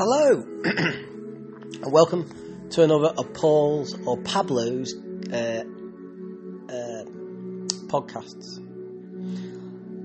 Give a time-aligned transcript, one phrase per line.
[0.00, 5.64] Hello, and welcome to another of Paul's or Pablo's uh,
[6.68, 7.04] uh,
[7.88, 8.58] podcasts.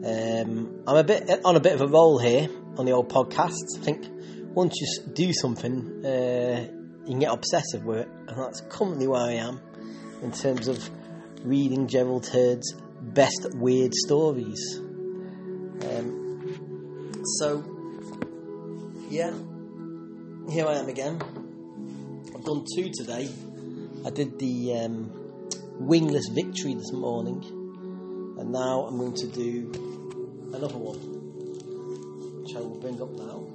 [0.03, 3.77] Um, I'm a bit on a bit of a roll here on the old podcasts.
[3.77, 4.07] I think
[4.55, 6.65] once you do something, uh,
[7.01, 9.61] you can get obsessive with it, and that's currently where I am
[10.23, 10.89] in terms of
[11.43, 14.79] reading Gerald Heard's best weird stories.
[15.83, 17.63] Um, so,
[19.11, 19.33] yeah
[20.49, 21.21] here I am again.
[22.35, 23.29] I've done two today.
[24.05, 25.11] I did the um,
[25.79, 27.41] wingless victory this morning,
[28.37, 29.71] and now I'm going to do
[30.53, 30.99] another one,
[32.43, 33.45] which I will bring up now.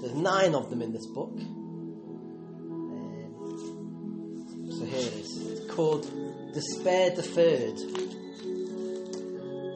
[0.00, 1.32] There's nine of them in this book.
[2.70, 3.32] Um,
[4.70, 5.36] so here it is.
[5.50, 6.10] It's called
[6.54, 7.78] Despair Deferred.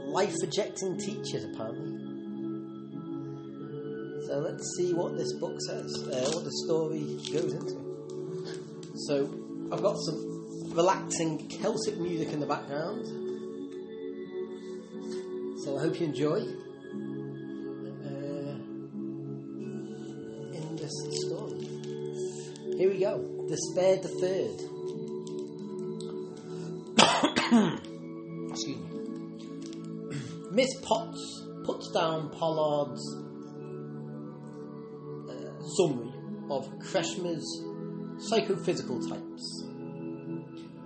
[0.09, 1.90] Life rejecting teachers, apparently.
[4.31, 7.01] So let's see what this book says, uh, what the story
[7.33, 7.75] goes into.
[9.09, 9.29] So
[9.73, 13.07] I've got some relaxing Celtic music in the background.
[15.65, 16.43] So I hope you enjoy
[18.07, 18.55] uh,
[20.55, 20.95] in this
[21.27, 21.67] story.
[22.79, 23.19] Here we go.
[23.49, 24.61] Despair Deferred.
[28.53, 28.87] Excuse me.
[30.53, 33.03] Miss Potts puts down Pollard's
[35.77, 36.13] summary
[36.51, 37.47] of Kretschmer's
[38.19, 39.65] psychophysical types.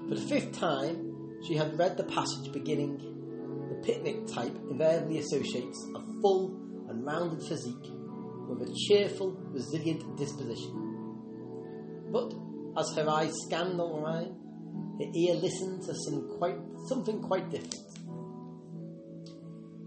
[0.09, 2.99] For the fifth time, she had read the passage beginning
[3.69, 6.55] The pyknic type invariably associates a full
[6.89, 7.91] and rounded physique
[8.49, 12.11] with a cheerful, resilient disposition.
[12.13, 12.35] But
[12.79, 14.37] as her eyes scanned the line,
[14.99, 17.75] her ear listened to some quite, something quite different.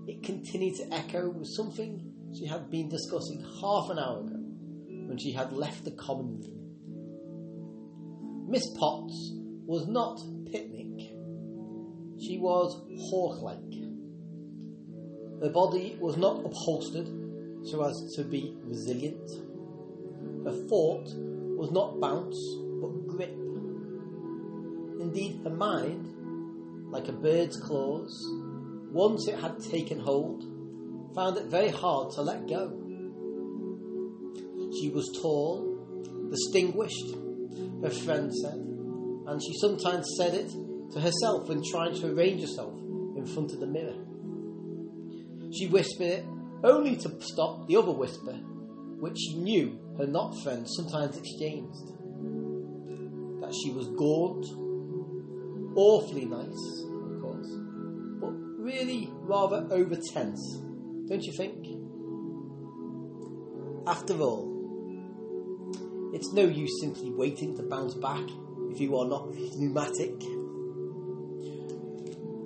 [0.07, 4.36] It continued to echo with something she had been discussing half an hour ago
[5.07, 6.67] when she had left the common room.
[8.49, 9.31] Miss Potts
[9.65, 11.13] was not pyknic.
[12.21, 13.57] She was hawk like.
[15.41, 17.07] Her body was not upholstered
[17.63, 19.29] so as to be resilient.
[20.45, 21.07] Her thought
[21.57, 22.37] was not bounce
[22.81, 23.35] but grip.
[25.01, 28.25] Indeed, her mind, like a bird's claws,
[28.91, 30.43] once it had taken hold,
[31.13, 32.86] found it very hard to let go.
[34.79, 37.15] She was tall, distinguished,
[37.81, 40.49] her friend said, and she sometimes said it
[40.93, 42.73] to herself when trying to arrange herself
[43.15, 43.95] in front of the mirror.
[45.51, 46.25] She whispered it
[46.63, 48.33] only to stop the other whisper,
[48.99, 51.87] which she knew her not friend sometimes exchanged.
[53.41, 54.45] That she was gaunt,
[55.75, 57.49] awfully nice, of course,
[58.19, 60.59] but really rather over tense,
[61.07, 61.65] don't you think?
[63.87, 64.56] After all,
[66.13, 68.23] it's no use simply waiting to bounce back
[68.71, 70.21] if you are not pneumatic.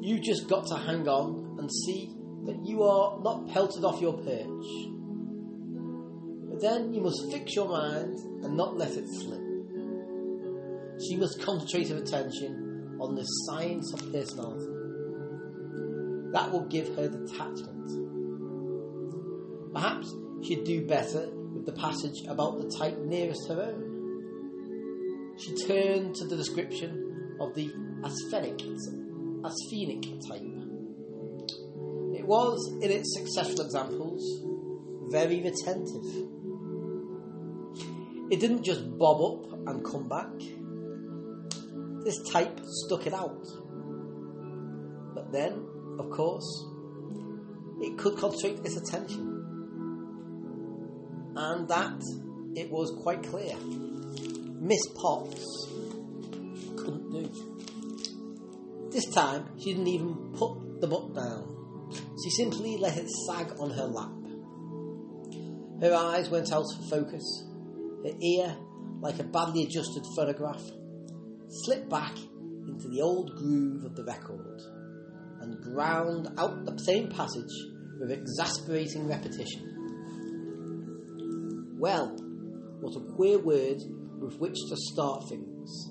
[0.01, 4.13] You just got to hang on and see that you are not pelted off your
[4.13, 4.66] perch.
[6.50, 9.41] But then you must fix your mind and not let it slip.
[11.07, 14.66] She must concentrate her attention on the science of personality.
[16.33, 17.91] That will give her detachment.
[19.73, 20.13] Perhaps
[20.44, 21.29] she'd do better
[21.61, 25.35] with the passage about the type nearest her own.
[25.38, 27.67] She turned to the description of the
[28.03, 28.61] asphenic,
[29.44, 30.41] asphenic type.
[32.17, 34.23] It was, in its successful examples,
[35.11, 36.05] very retentive.
[38.31, 40.31] It didn't just bob up and come back.
[42.03, 43.45] This type stuck it out.
[45.13, 45.63] But then,
[46.00, 46.66] of course,
[47.81, 49.31] it could concentrate its attention
[51.36, 52.02] and that
[52.56, 53.56] it was quite clear
[54.59, 55.68] Miss Potts
[56.78, 58.90] couldn't do.
[58.92, 61.47] This time she didn't even put the book down.
[62.24, 64.12] She simply let it sag on her lap.
[65.81, 67.24] Her eyes went out of focus.
[68.04, 68.56] Her ear,
[69.00, 70.62] like a badly adjusted phonograph,
[71.50, 72.16] slipped back
[72.68, 74.62] into the old groove of the record
[75.42, 77.51] and ground out the same passage
[78.00, 79.70] with exasperating repetition.
[81.81, 82.16] Well,
[82.80, 83.81] what a queer word
[84.19, 85.89] with which to start things.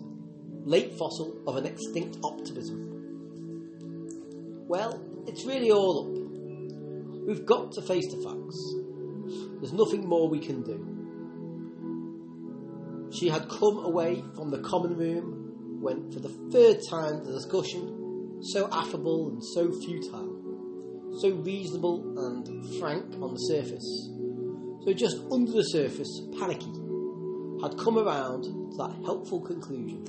[0.65, 2.87] Late fossil of an extinct optimism.
[4.69, 6.13] Well, it's really all up.
[7.27, 8.75] We've got to face the facts.
[9.59, 10.79] There's nothing more we can do.
[13.13, 18.39] She had come away from the common room when, for the third time, the discussion,
[18.45, 24.09] so affable and so futile, so reasonable and frank on the surface,
[24.85, 26.73] so just under the surface, panicky,
[27.63, 30.05] had come around to that helpful conclusion.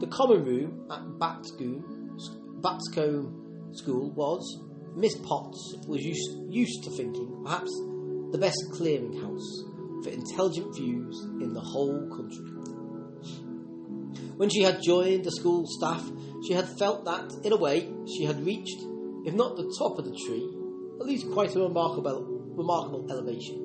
[0.00, 1.84] The common room at Batscombe
[3.72, 4.62] School was,
[4.96, 7.70] Miss Potts was used, used to thinking, perhaps
[8.32, 12.50] the best clearinghouse for intelligent views in the whole country.
[14.36, 16.08] When she had joined the school staff,
[16.46, 18.78] she had felt that, in a way, she had reached,
[19.26, 20.48] if not the top of the tree,
[21.00, 23.56] at least quite a remarkable, remarkable elevation.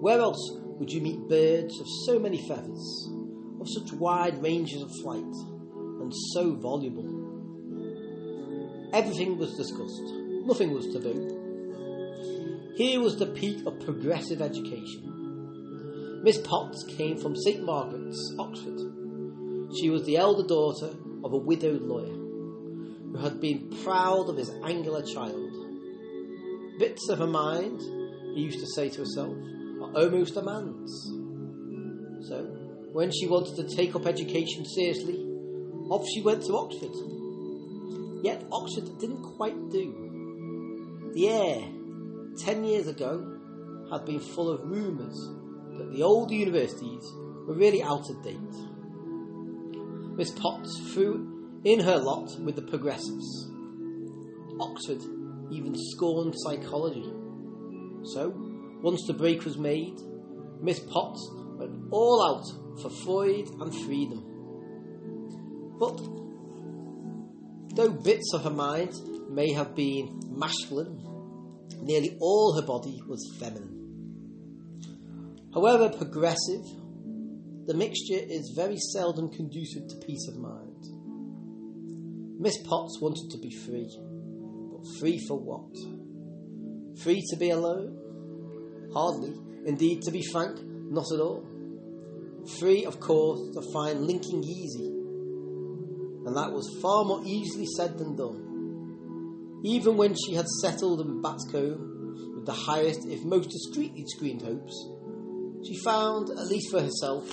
[0.00, 3.10] Where else would you meet birds of so many feathers,
[3.60, 5.34] of such wide ranges of flight,
[6.00, 7.10] and so voluble?
[8.92, 10.02] Everything was discussed,
[10.46, 11.42] nothing was taboo.
[12.76, 16.20] Here was the peak of progressive education.
[16.22, 18.80] Miss Potts came from St Margaret's, Oxford.
[19.78, 22.14] She was the elder daughter of a widowed lawyer
[23.12, 25.43] who had been proud of his angular child.
[26.78, 27.80] Bits of her mind,
[28.34, 29.36] he used to say to herself,
[29.80, 31.12] are almost a man's.
[32.28, 32.44] So,
[32.92, 35.18] when she wanted to take up education seriously,
[35.90, 36.94] off she went to Oxford.
[38.24, 41.10] Yet Oxford didn't quite do.
[41.14, 41.62] The air,
[42.38, 43.38] ten years ago,
[43.92, 45.16] had been full of rumours
[45.78, 47.04] that the old universities
[47.46, 48.38] were really out of date.
[50.16, 53.50] Miss Potts threw in her lot with the progressives.
[54.60, 55.02] Oxford
[55.50, 57.10] even scorned psychology.
[58.12, 58.32] So,
[58.82, 59.98] once the break was made,
[60.60, 64.30] Miss Potts went all out for Freud and freedom.
[65.78, 65.96] But
[67.74, 68.92] though bits of her mind
[69.30, 71.02] may have been masculine,
[71.82, 73.74] nearly all her body was feminine.
[75.52, 76.64] However progressive,
[77.66, 80.84] the mixture is very seldom conducive to peace of mind.
[82.38, 83.88] Miss Potts wanted to be free,
[84.98, 85.76] free for what?
[87.02, 87.98] Free to be alone?
[88.92, 89.34] Hardly.
[89.66, 91.46] Indeed, to be frank, not at all.
[92.58, 94.86] Free, of course, to find linking easy.
[96.26, 99.60] And that was far more easily said than done.
[99.64, 104.74] Even when she had settled in Batscombe with the highest, if most discreetly screened hopes,
[105.66, 107.28] she found, at least for herself,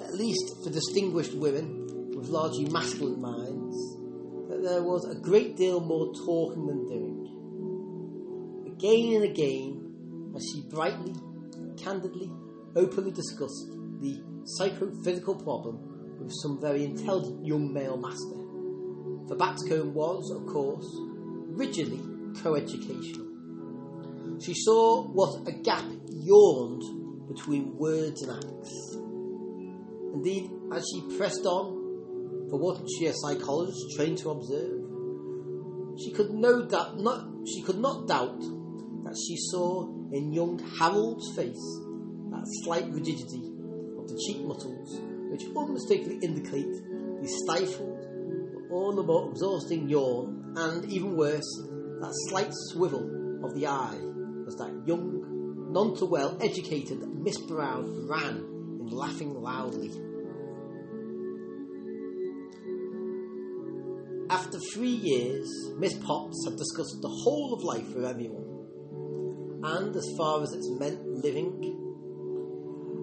[0.00, 3.59] at least for distinguished women with largely masculine minds,
[4.62, 7.26] there was a great deal more talking than doing.
[8.66, 11.14] Again and again, as she brightly,
[11.82, 12.30] candidly,
[12.76, 13.68] openly discussed
[14.00, 18.36] the psychophysical problem with some very intelligent young male master.
[19.28, 20.86] For Batscombe was, of course,
[21.56, 22.00] rigidly
[22.42, 23.26] co-educational.
[24.40, 28.96] She saw what a gap yawned between words and acts.
[30.14, 31.79] Indeed, as she pressed on,
[32.50, 34.82] for wasn't she a psychologist trained to observe,
[36.02, 38.40] she could no doubt not she could not doubt
[39.04, 41.80] that she saw in young Harold's face
[42.30, 43.42] that slight rigidity
[43.98, 45.00] of the cheek muscles
[45.30, 46.72] which unmistakably indicate
[47.22, 48.06] the stifled
[48.52, 51.62] but all the more exhausting yawn and even worse
[52.00, 53.98] that slight swivel of the eye
[54.46, 58.36] as that young, none too well educated Miss Brown ran
[58.80, 59.90] in laughing loudly.
[64.72, 65.48] Three years,
[65.78, 68.46] Miss Potts had discussed the whole of life with everyone.
[69.62, 71.80] And as far as it's meant living,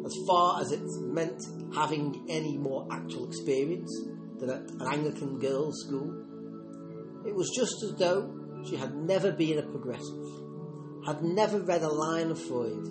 [0.06, 1.42] as far as it's meant
[1.76, 3.92] having any more actual experience
[4.40, 6.26] than at an Anglican girls' school,
[7.28, 10.26] it was just as though she had never been a progressive,
[11.06, 12.88] had never read a line of Freud,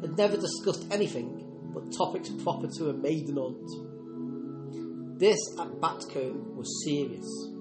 [0.00, 1.42] had never discussed anything
[1.74, 5.18] but topics proper to a maiden aunt.
[5.18, 7.55] This at Batcombe was serious.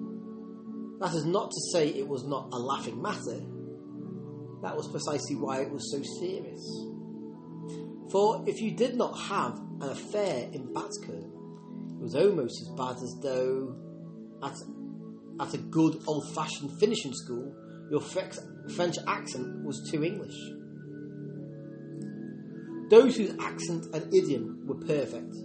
[0.99, 3.41] That is not to say it was not a laughing matter.
[4.61, 6.61] That was precisely why it was so serious.
[8.11, 11.31] For if you did not have an affair in Batscombe,
[11.89, 13.75] it was almost as bad as though
[14.43, 14.55] at,
[15.39, 17.53] at a good old fashioned finishing school
[17.89, 20.35] your French accent was too English.
[22.89, 25.35] Those whose accent and idiom were perfect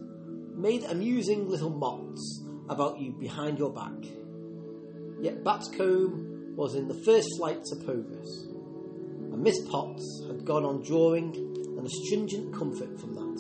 [0.55, 2.21] made amusing little mocks
[2.69, 4.20] about you behind your back.
[5.21, 8.47] Yet Batscombe was in the first flight to progress,
[9.33, 11.37] and Miss Potts had gone on drawing
[11.79, 13.31] an astringent comfort from that.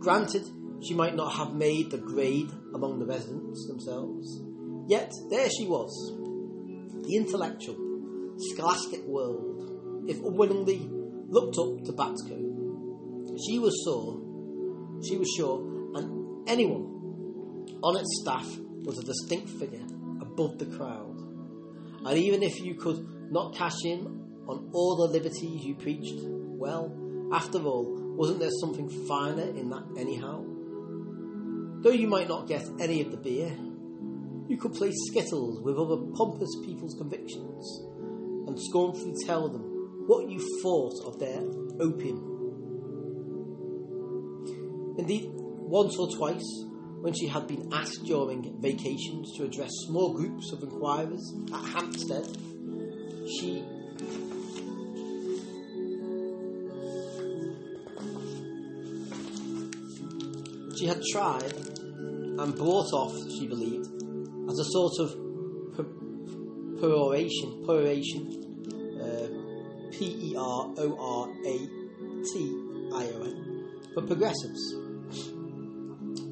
[0.00, 0.42] Granted,
[0.82, 4.42] she might not have made the grade among the residents themselves,
[4.88, 5.92] yet there she was,
[7.06, 7.76] the intellectual,
[8.38, 10.88] scholastic world, if unwillingly
[11.28, 13.38] looked up to Batscombe.
[13.46, 14.20] She was sure,
[15.06, 15.60] she was sure,
[15.94, 16.88] and anyone
[17.84, 18.48] on its staff
[18.84, 19.86] was a distinct figure
[20.32, 21.18] above the crowd.
[22.04, 24.06] And even if you could not cash in
[24.48, 26.20] on all the liberties you preached?
[26.22, 27.86] Well, after all,
[28.16, 30.44] wasn't there something finer in that anyhow?
[31.82, 33.56] Though you might not get any of the beer,
[34.48, 37.86] you could play skittles with other pompous people's convictions
[38.46, 41.40] and scornfully tell them what you thought of their
[41.80, 42.28] opium.
[44.98, 46.64] Indeed, once or twice,
[47.02, 52.24] when she had been asked during vacations to address small groups of inquirers at Hampstead,
[53.26, 53.64] she
[60.78, 63.86] she had tried and brought off, she believed,
[64.48, 65.10] as a sort of
[66.80, 68.22] peroration, peroration,
[69.00, 71.58] uh, P E R O R A
[72.32, 72.34] T
[72.94, 74.81] I O N, for progressives.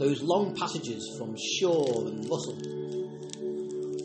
[0.01, 2.57] Those long passages from Shaw and Russell.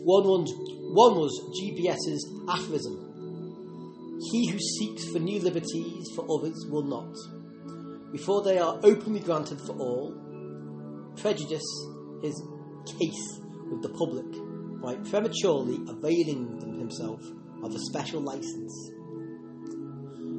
[0.04, 0.52] One, was,
[0.92, 7.14] one was GBS's aphorism He who seeks for new liberties for others will not.
[8.12, 10.14] Before they are openly granted for all,
[11.16, 11.64] prejudice
[12.20, 12.42] his
[13.00, 14.26] case with the public
[14.82, 17.22] by prematurely availing himself
[17.62, 18.90] of a special license.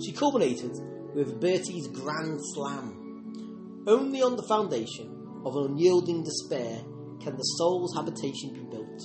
[0.05, 0.77] She culminated
[1.15, 3.85] with Bertie's Grand Slam.
[3.87, 5.16] Only on the foundation
[5.47, 6.81] of unyielding despair
[7.21, 8.99] can the soul's habitation be built.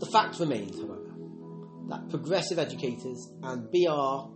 [0.00, 1.14] The fact remains, however,
[1.88, 4.30] that progressive educators and B.R.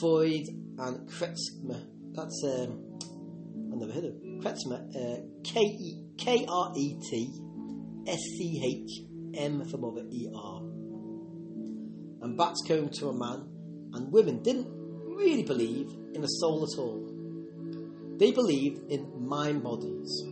[0.00, 0.46] Freud
[0.78, 1.80] and Kretzmer,
[2.12, 2.98] that's um,
[3.72, 7.40] I've never heard of Kretzmer, uh, K K R T
[8.06, 10.60] S C H M for mother E R.
[12.22, 13.48] And Batscombe to a man,
[13.92, 14.66] and women didn't
[15.16, 17.05] really believe in a soul at all.
[18.18, 20.22] They believed in mind bodies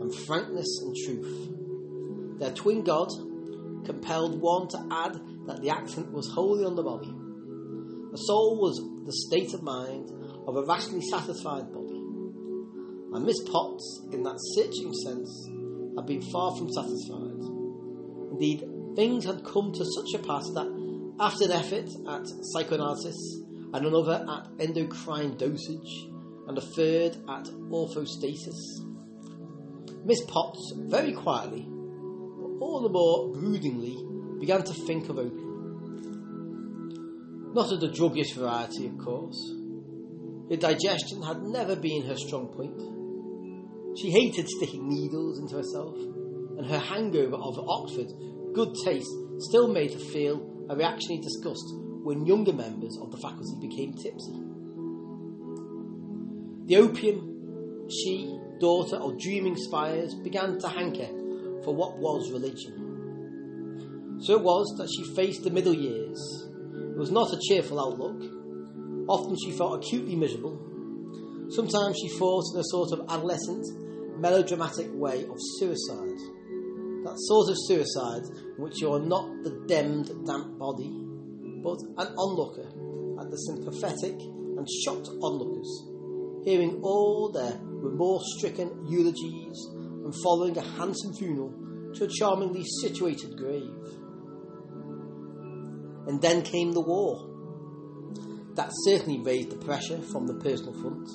[0.00, 2.38] and frankness and truth.
[2.40, 3.08] Their twin god
[3.84, 7.12] compelled one to add that the accent was wholly on the body.
[8.10, 10.10] The soul was the state of mind
[10.46, 12.00] of a rationally satisfied body.
[13.12, 15.48] And Miss Potts, in that searching sense,
[15.96, 17.40] had been far from satisfied.
[18.32, 18.64] Indeed,
[18.96, 20.68] things had come to such a pass that
[21.20, 23.16] after an effort at psychoanalysis
[23.74, 26.08] and another at endocrine dosage
[26.48, 28.80] and a third at orthostasis,
[30.04, 35.56] Miss Potts very quietly, but all the more broodingly, began to think of opium.
[37.54, 39.36] Not of the druggish variety, of course.
[40.50, 42.78] Her digestion had never been her strong point.
[43.98, 48.12] She hated sticking needles into herself, and her hangover of Oxford
[48.54, 51.64] good taste still made her feel a reactionary disgust
[52.04, 54.45] when younger members of the faculty became tipsy.
[56.66, 61.06] The opium, she, daughter of dreaming spires, began to hanker
[61.62, 64.18] for what was religion.
[64.20, 66.18] So it was that she faced the middle years.
[66.74, 68.20] It was not a cheerful outlook.
[69.08, 70.58] Often she felt acutely miserable.
[71.50, 73.64] Sometimes she thought in a sort of adolescent,
[74.18, 76.18] melodramatic way of suicide.
[77.04, 80.90] That sort of suicide in which you are not the demmed, damp body,
[81.62, 82.66] but an onlooker
[83.20, 85.95] at the sympathetic and shocked onlookers,
[86.46, 91.52] hearing all their remorse stricken eulogies and following a handsome funeral
[91.92, 93.68] to a charmingly situated grave.
[96.06, 97.32] And then came the war.
[98.54, 101.08] That certainly raised the pressure from the personal front.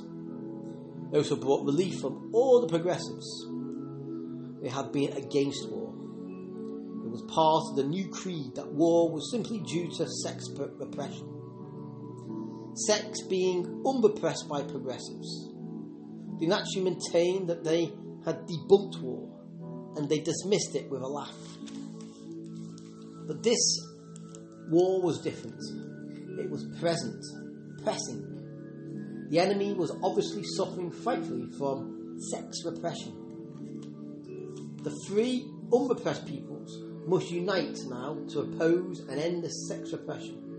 [1.14, 3.48] It also brought relief from all the progressives.
[4.62, 5.94] They had been against war.
[7.06, 11.41] It was part of the new creed that war was simply due to sex repression.
[12.76, 15.50] Sex being unrepressed by progressives.
[16.40, 17.92] They naturally maintained that they
[18.24, 19.28] had debunked war
[19.98, 21.36] and they dismissed it with a laugh.
[23.28, 23.60] But this
[24.70, 25.60] war was different.
[26.40, 27.24] It was present,
[27.84, 29.28] pressing.
[29.30, 33.18] The enemy was obviously suffering frightfully from sex repression.
[34.84, 40.51] The free, unrepressed peoples must unite now to oppose and end this sex repression.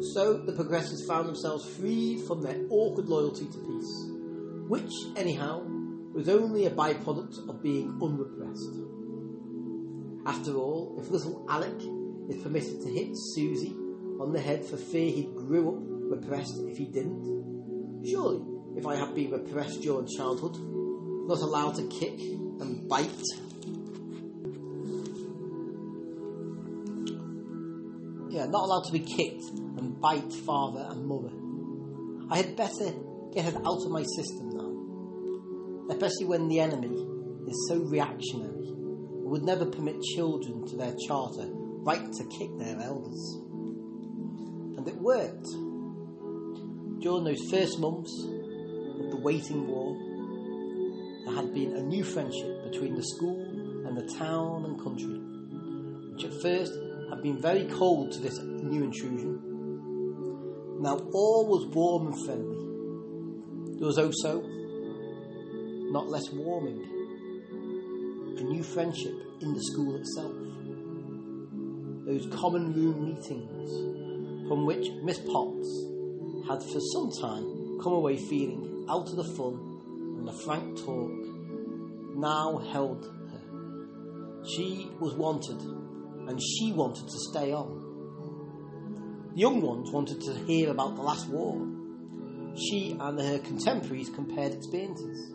[0.00, 4.10] So the progressives found themselves freed from their awkward loyalty to peace,
[4.66, 5.62] which, anyhow,
[6.14, 8.80] was only a byproduct of being unrepressed.
[10.26, 11.76] After all, if little Alec
[12.30, 13.74] is permitted to hit Susie
[14.18, 18.42] on the head for fear he grew up repressed if he didn't, surely,
[18.76, 20.56] if I had been repressed during childhood,
[21.28, 23.22] not allowed to kick and bite,
[28.30, 29.44] yeah, not allowed to be kicked
[29.76, 31.30] and bite father and mother.
[32.30, 32.94] I had better
[33.34, 36.94] get it out of my system now, especially when the enemy
[37.48, 41.46] is so reactionary and would never permit children to their charter
[41.82, 43.38] right to kick their elders.
[44.76, 45.46] And it worked.
[47.00, 49.96] During those first months of the waiting war,
[51.26, 53.40] there had been a new friendship between the school
[53.86, 55.18] and the town and country,
[56.12, 56.72] which at first
[57.10, 60.78] had been very cold to this new intrusion.
[60.80, 63.76] Now all was warm and friendly.
[63.78, 64.42] There was also
[65.92, 66.86] not less warming,
[68.38, 69.12] a new friendship
[69.42, 70.32] in the school itself.
[72.06, 73.70] Those common room meetings
[74.48, 75.86] from which Miss Potts
[76.48, 79.54] had for some time come away feeling out of the fun
[80.18, 81.10] and the frank talk
[82.16, 84.44] now held her.
[84.56, 85.79] She was wanted
[86.30, 89.32] and she wanted to stay on.
[89.34, 91.66] The young ones wanted to hear about the last war.
[92.56, 95.32] She and her contemporaries compared experiences,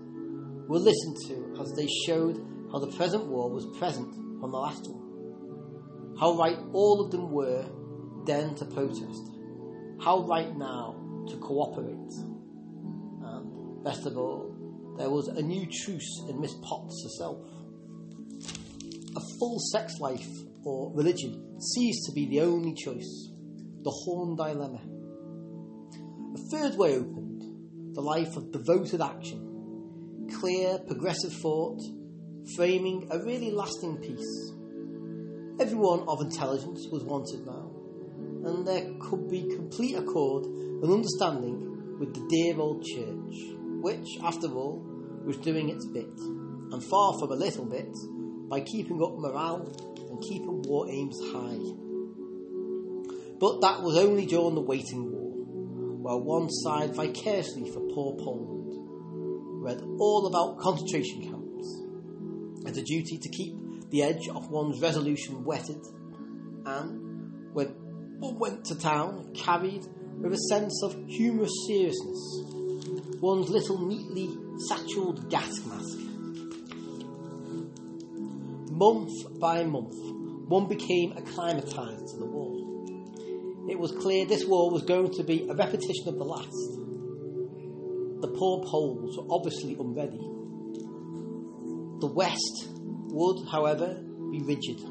[0.69, 2.37] were listened to as they showed
[2.71, 6.15] how the present war was present from the last one.
[6.17, 7.65] How right all of them were
[8.25, 9.31] then to protest.
[10.01, 10.95] How right now
[11.27, 12.13] to cooperate.
[13.21, 17.45] And, best of all, there was a new truce in Miss Potts herself.
[19.17, 20.27] A full sex life
[20.65, 23.29] or religion ceased to be the only choice,
[23.83, 24.81] the Horn dilemma.
[26.33, 31.79] A third way opened, the life of devoted action, clear, progressive thought,
[32.55, 34.51] framing a really lasting peace.
[35.59, 37.71] Everyone of intelligence was wanted now,
[38.49, 44.47] and there could be complete accord and understanding with the dear old church, which, after
[44.47, 44.83] all,
[45.23, 47.95] was doing its bit, and far from a little bit,
[48.49, 49.67] by keeping up morale
[50.09, 51.59] and keeping war aims high.
[53.39, 55.31] But that was only during the waiting war,
[56.01, 61.67] while one sighed vicariously for poor Poland, read all about concentration camps,
[62.65, 65.81] and the duty to keep the edge of one's resolution whetted,
[66.65, 67.67] and when
[68.19, 69.85] one went to town, carried
[70.21, 72.55] with a sense of humorous seriousness
[73.21, 75.97] one's little neatly satcheled gas mask.
[78.75, 79.95] Month by month,
[80.49, 83.69] one became acclimatized to the war.
[83.69, 86.51] It was clear this war was going to be a repetition of the last.
[88.19, 90.19] The poor Poles were obviously unready.
[92.01, 92.67] The West
[93.13, 94.81] would, however, be rigid.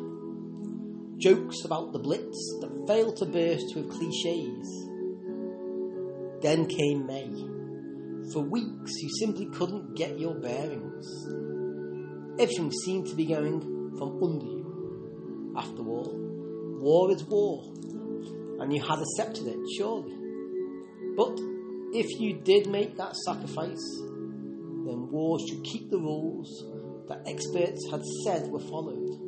[1.19, 4.89] Jokes about the Blitz that failed to burst with cliches.
[6.41, 7.29] Then came May.
[8.33, 11.07] For weeks, you simply couldn't get your bearings.
[12.41, 15.55] Everything seemed to be going from under you.
[15.57, 16.13] After all,
[16.81, 17.63] war is war,
[18.61, 20.15] and you had accepted it, surely.
[21.17, 21.39] But
[21.93, 26.65] if you did make that sacrifice, then war should keep the rules
[27.09, 29.21] that experts had said were followed.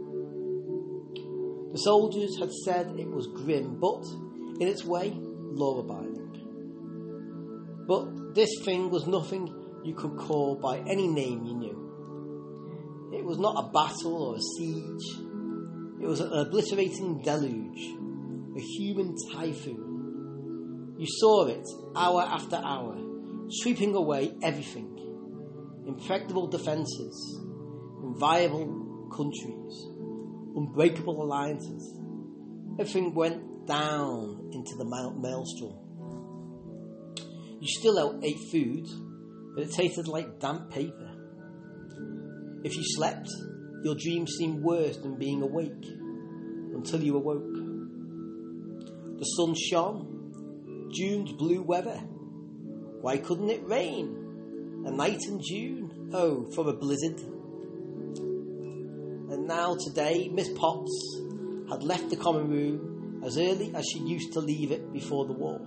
[1.73, 4.05] The soldiers had said it was grim, but
[4.61, 6.27] in its way, law abiding.
[7.87, 9.53] But this thing was nothing
[9.85, 11.86] you could call by any name you knew.
[13.17, 15.19] It was not a battle or a siege.
[16.03, 17.97] It was an obliterating deluge,
[18.57, 20.95] a human typhoon.
[20.99, 22.97] You saw it hour after hour,
[23.49, 24.97] sweeping away everything
[25.87, 27.41] impregnable defences,
[28.03, 29.87] inviolable countries,
[30.57, 31.99] unbreakable alliances.
[32.79, 35.75] Everything went down into the maelstrom.
[37.61, 38.87] You still ate food,
[39.55, 41.06] but it tasted like damp paper.
[42.67, 43.29] If you slept,
[43.85, 45.87] your dreams seemed worse than being awake
[46.75, 47.55] until you awoke.
[49.21, 51.97] The sun shone, June's blue weather.
[53.03, 54.83] Why couldn't it rain?
[54.85, 57.21] A night in June, oh, for a blizzard.
[59.31, 61.21] And now today, Miss Potts
[61.71, 65.35] had left the common room as early as she used to leave it before the
[65.35, 65.61] war.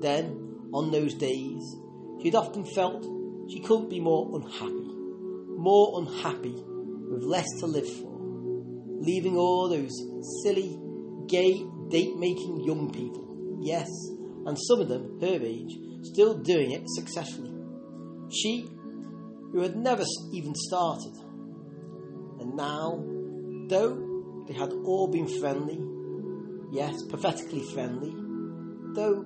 [0.00, 1.62] Then, on those days,
[2.20, 3.06] she'd often felt
[3.48, 4.93] she couldn't be more unhappy,
[5.56, 8.18] more unhappy with less to live for,
[9.00, 9.92] leaving all those
[10.42, 10.78] silly,
[11.28, 13.88] gay, date making young people, yes,
[14.46, 17.52] and some of them her age, still doing it successfully.
[18.30, 18.68] She,
[19.52, 21.14] who had never even started.
[22.40, 23.02] And now,
[23.68, 25.78] though they had all been friendly,
[26.72, 28.12] yes, pathetically friendly,
[28.94, 29.24] though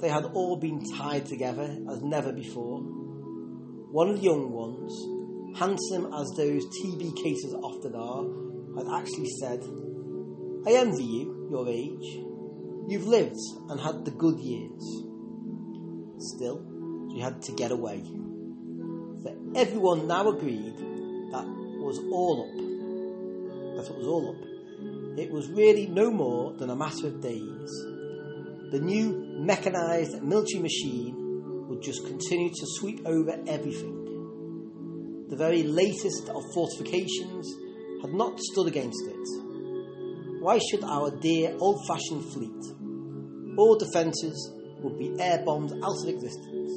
[0.00, 2.80] they had all been tied together as never before.
[2.80, 5.19] One of the young ones,
[5.56, 8.24] handsome as those TB cases often are,
[8.76, 9.60] had actually said,
[10.66, 12.24] I envy you, your age.
[12.88, 14.82] You've lived and had the good years.
[16.18, 16.62] Still,
[17.12, 18.02] she had to get away.
[19.22, 20.76] For everyone now agreed
[21.32, 22.56] that was all up.
[23.76, 25.18] That it was all up.
[25.18, 27.70] it was really no more than a matter of days.
[28.70, 33.99] The new mechanised military machine would just continue to sweep over everything.
[35.30, 37.46] The very latest of fortifications
[38.02, 40.40] had not stood against it.
[40.40, 46.08] Why should our dear old fashioned fleet, all defences, would be air bombed out of
[46.08, 46.72] existence?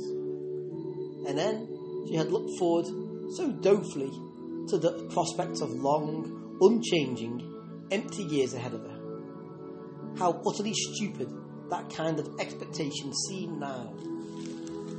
[1.27, 1.67] And then
[2.07, 2.85] she had looked forward
[3.35, 4.11] so dolefully
[4.67, 7.41] to the prospect of long, unchanging,
[7.89, 8.99] empty years ahead of her.
[10.17, 11.33] How utterly stupid
[11.71, 13.93] that kind of expectation seemed now.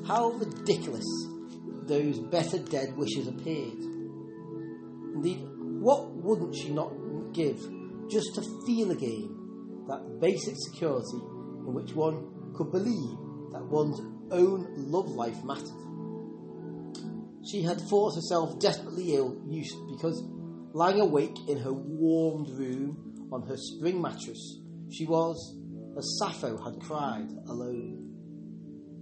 [0.06, 1.04] How ridiculous
[1.86, 3.78] those better dead wishes appeared.
[5.14, 5.46] Indeed,
[5.80, 6.92] what wouldn't she not
[7.32, 7.58] give
[8.08, 11.18] just to feel again that basic security
[11.66, 13.18] in which one could believe
[13.52, 15.84] that one's own love life mattered?
[17.50, 20.22] She had thought herself desperately ill used because
[20.72, 25.58] lying awake in her warmed room on her spring mattress, she was,
[25.98, 28.10] as Sappho had cried, alone.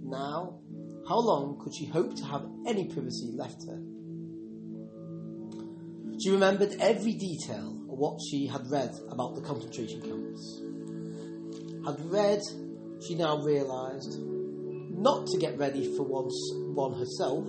[0.03, 0.59] Now,
[1.07, 3.79] how long could she hope to have any privacy left her?
[6.23, 10.61] She remembered every detail of what she had read about the concentration camps.
[11.85, 12.39] Had read,
[13.05, 16.33] she now realised, not to get ready for once
[16.73, 17.45] one herself,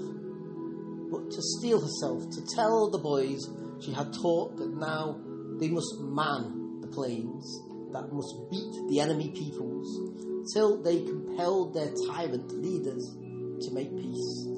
[1.13, 3.41] but to steel herself to tell the boys
[3.81, 5.21] she had taught that now
[5.61, 7.61] they must man the planes,
[7.93, 13.17] that must beat the enemy peoples, till they compelled their tyrant leaders
[13.61, 14.49] to make peace.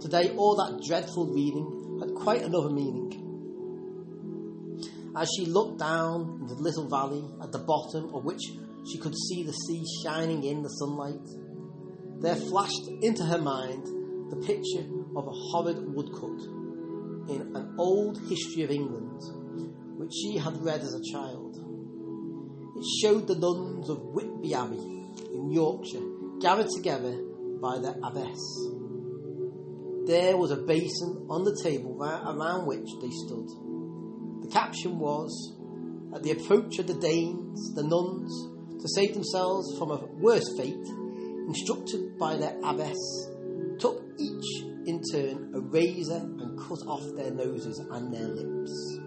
[0.00, 3.28] Today, all that dreadful reading had quite another meaning.
[5.16, 8.40] As she looked down into the little valley at the bottom of which
[8.90, 11.26] she could see the sea shining in the sunlight,
[12.20, 13.84] there flashed into her mind
[14.30, 16.40] the picture of a horrid woodcut
[17.28, 19.20] in an old history of England,
[19.98, 21.56] which she had read as a child.
[22.76, 24.78] It showed the nuns of Whitby Abbey
[25.34, 26.09] in Yorkshire
[26.40, 27.12] gathered together
[27.60, 28.40] by the abbess.
[30.06, 33.46] There was a basin on the table around which they stood.
[34.42, 35.30] The caption was,
[36.14, 38.32] At the approach of the Danes, the nuns,
[38.80, 40.88] to save themselves from a worse fate,
[41.46, 42.98] instructed by their abbess,
[43.78, 48.98] took each in turn a razor and cut off their noses and their lips.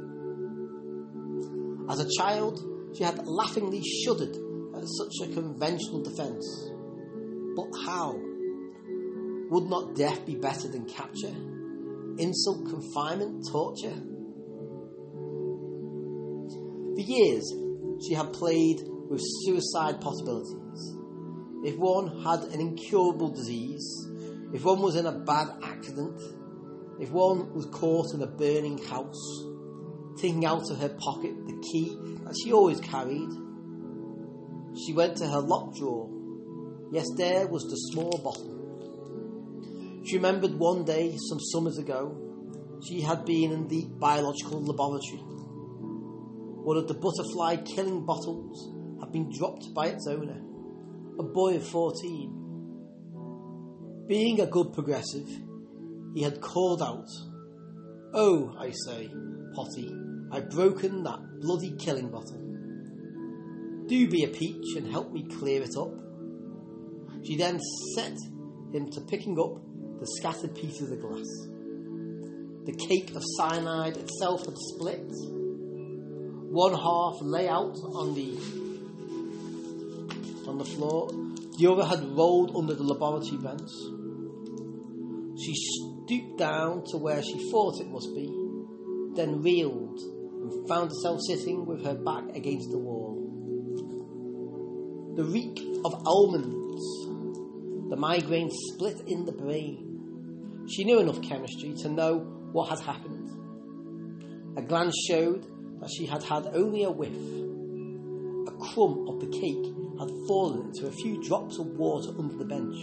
[1.90, 2.62] As a child,
[2.96, 4.38] she had laughingly shuddered
[4.76, 6.73] at such a conventional defence.
[7.56, 8.20] But how?
[9.50, 11.36] Would not death be better than capture?
[12.18, 14.02] Insult, confinement, torture?
[16.96, 17.52] For years,
[18.06, 20.96] she had played with suicide possibilities.
[21.64, 24.08] If one had an incurable disease,
[24.54, 26.20] if one was in a bad accident,
[27.00, 29.44] if one was caught in a burning house,
[30.18, 33.30] taking out of her pocket the key that she always carried,
[34.86, 36.10] she went to her locked drawer.
[36.94, 40.04] Yes, there was the small bottle.
[40.06, 42.16] She remembered one day, some summers ago,
[42.88, 45.24] she had been in the biological laboratory.
[46.64, 50.40] One of the butterfly killing bottles had been dropped by its owner,
[51.18, 54.06] a boy of 14.
[54.08, 55.28] Being a good progressive,
[56.14, 57.10] he had called out,
[58.14, 59.10] Oh, I say,
[59.56, 59.92] Potty,
[60.32, 62.38] I've broken that bloody killing bottle.
[63.88, 66.03] Do be a peach and help me clear it up.
[67.26, 67.60] She then
[67.96, 68.18] set
[68.74, 69.62] him to picking up
[70.00, 71.28] the scattered pieces of glass.
[72.66, 75.10] The cake of cyanide itself had split.
[76.52, 78.38] One half lay out on the
[80.48, 81.10] on the floor.
[81.58, 83.70] The other had rolled under the laboratory bench.
[85.40, 88.28] She stooped down to where she thought it must be,
[89.16, 93.20] then reeled and found herself sitting with her back against the wall.
[95.16, 97.13] The reek of almonds,
[97.94, 100.66] the migraine split in the brain.
[100.68, 102.18] She knew enough chemistry to know
[102.52, 103.30] what had happened.
[104.58, 105.46] A glance showed
[105.80, 107.14] that she had had only a whiff.
[108.48, 109.64] A crumb of the cake
[110.00, 112.76] had fallen into a few drops of water under the bench.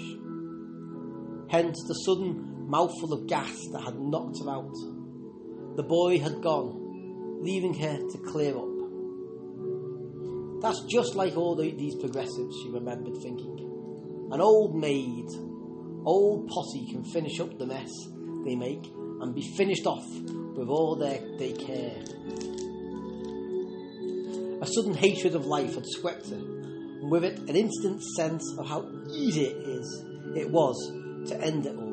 [1.51, 4.77] Hence the sudden mouthful of gas that had knocked her out.
[5.75, 8.69] The boy had gone, leaving her to clear up.
[10.63, 13.70] That's just like all the, these progressives, she remembered thinking.
[14.33, 15.27] An old maid,
[16.05, 17.91] old potty can finish up the mess
[18.45, 18.87] they make
[19.21, 20.07] and be finished off
[20.57, 22.01] with all their, they care.
[24.63, 28.69] A sudden hatred of life had swept her, and with it an instant sense of
[28.69, 30.05] how easy it is,
[30.37, 30.77] it was
[31.29, 31.91] to end it all.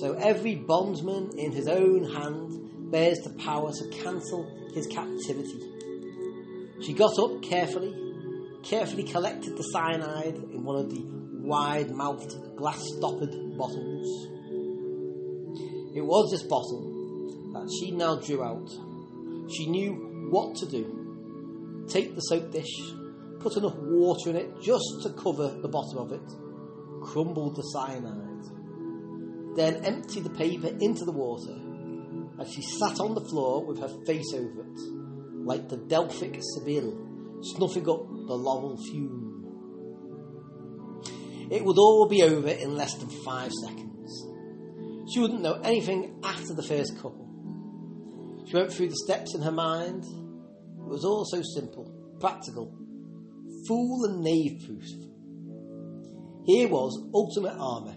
[0.00, 5.60] So every bondsman in his own hand bears the power to cancel his captivity.
[6.82, 7.94] She got up carefully,
[8.62, 11.04] carefully collected the cyanide in one of the
[11.42, 14.28] wide mouthed, glass stoppered bottles.
[15.94, 18.68] It was this bottle that she now drew out.
[19.50, 21.86] She knew what to do.
[21.88, 22.72] Take the soap dish,
[23.40, 26.26] put enough water in it just to cover the bottom of it,
[27.02, 31.58] crumble the cyanide, then empty the paper into the water
[32.40, 34.80] as she sat on the floor with her face over it,
[35.44, 37.11] like the Delphic Sibyl
[37.42, 39.32] snuffing up the laurel fume.
[41.50, 44.26] It would all be over in less than five seconds.
[45.12, 47.28] She wouldn't know anything after the first couple.
[48.48, 50.04] She went through the steps in her mind.
[50.04, 52.74] It was all so simple, practical,
[53.66, 54.84] fool and knave proof.
[56.46, 57.96] Here was ultimate armour,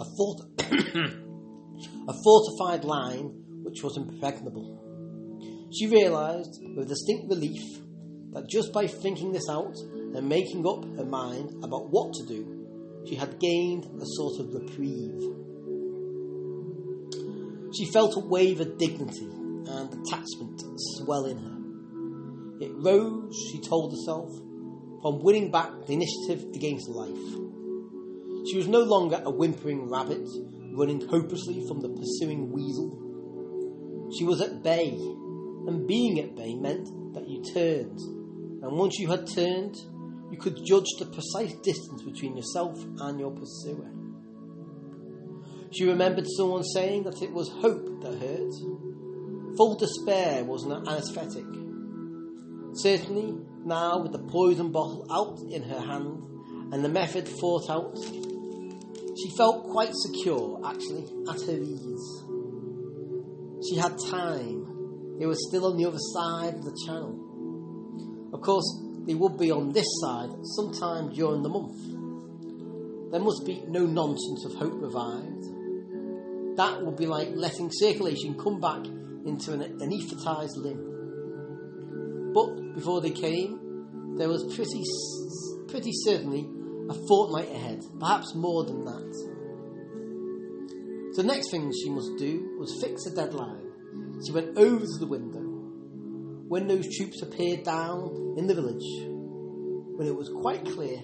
[0.00, 0.42] a, fort-
[2.08, 3.30] a fortified line
[3.62, 5.68] which was impregnable.
[5.72, 7.62] She realised with distinct relief
[8.36, 9.74] that just by thinking this out
[10.14, 14.52] and making up her mind about what to do, she had gained a sort of
[14.52, 15.22] reprieve.
[17.74, 21.56] She felt a wave of dignity and attachment swell in her.
[22.60, 24.28] It rose, she told herself,
[25.00, 27.16] from winning back the initiative against life.
[28.50, 30.28] She was no longer a whimpering rabbit
[30.74, 34.12] running hopelessly from the pursuing weasel.
[34.18, 38.15] She was at bay, and being at bay meant that you turned.
[38.66, 39.76] And once you had turned,
[40.32, 43.92] you could judge the precise distance between yourself and your pursuer.
[45.72, 49.56] She remembered someone saying that it was hope that hurt.
[49.56, 51.44] Full despair was an anaesthetic.
[52.74, 56.24] Certainly, now with the poison bottle out in her hand
[56.72, 62.24] and the method thought out, she felt quite secure, actually, at her ease.
[63.68, 65.18] She had time.
[65.20, 67.25] It was still on the other side of the channel.
[68.36, 73.10] Of course, they would be on this side sometime during the month.
[73.10, 75.42] There must be no nonsense of hope revived.
[76.58, 78.84] That would be like letting circulation come back
[79.24, 82.32] into an anaesthetised limb.
[82.34, 84.82] But before they came, there was pretty,
[85.66, 86.46] pretty certainly
[86.90, 89.12] a fortnight ahead, perhaps more than that.
[91.16, 93.72] The next thing she must do was fix a deadline.
[94.26, 95.45] She went over to the window.
[96.48, 98.84] When those troops appeared down in the village,
[99.96, 100.98] when it was quite clear,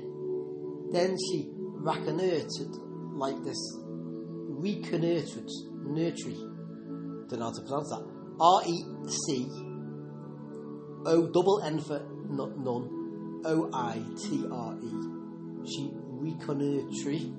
[0.92, 2.76] then she reconnoitred
[3.16, 3.58] like this.
[3.80, 5.48] Reconnoitred,
[5.84, 6.36] nurtury.
[7.28, 8.04] Don't know how to pronounce that.
[8.40, 9.48] R E C
[11.06, 15.66] O double N for none, O I T R E.
[15.66, 17.34] She reconnoitred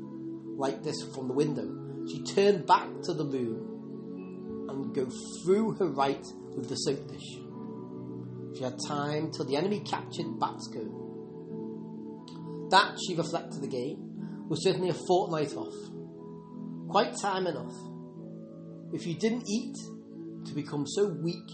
[0.58, 1.70] like this from the window.
[2.12, 5.10] She turned back to the room and go
[5.44, 7.43] through her right with the soap dish.
[8.56, 11.02] She had time till the enemy captured Batsko.
[12.70, 15.74] That, she reflected again, was certainly a fortnight off.
[16.90, 17.74] Quite time enough.
[18.94, 19.76] If you didn't eat,
[20.46, 21.48] to become so weak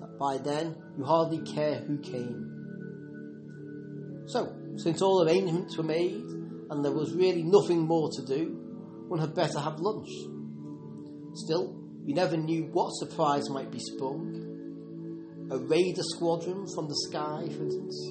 [0.00, 2.48] that by then you hardly care who came.
[4.26, 6.24] So, since all arrangements were made
[6.70, 8.58] and there was really nothing more to do,
[9.08, 10.08] one had better have lunch.
[11.34, 14.51] Still, you never knew what surprise might be sprung.
[15.52, 18.08] A raider squadron from the sky, for instance.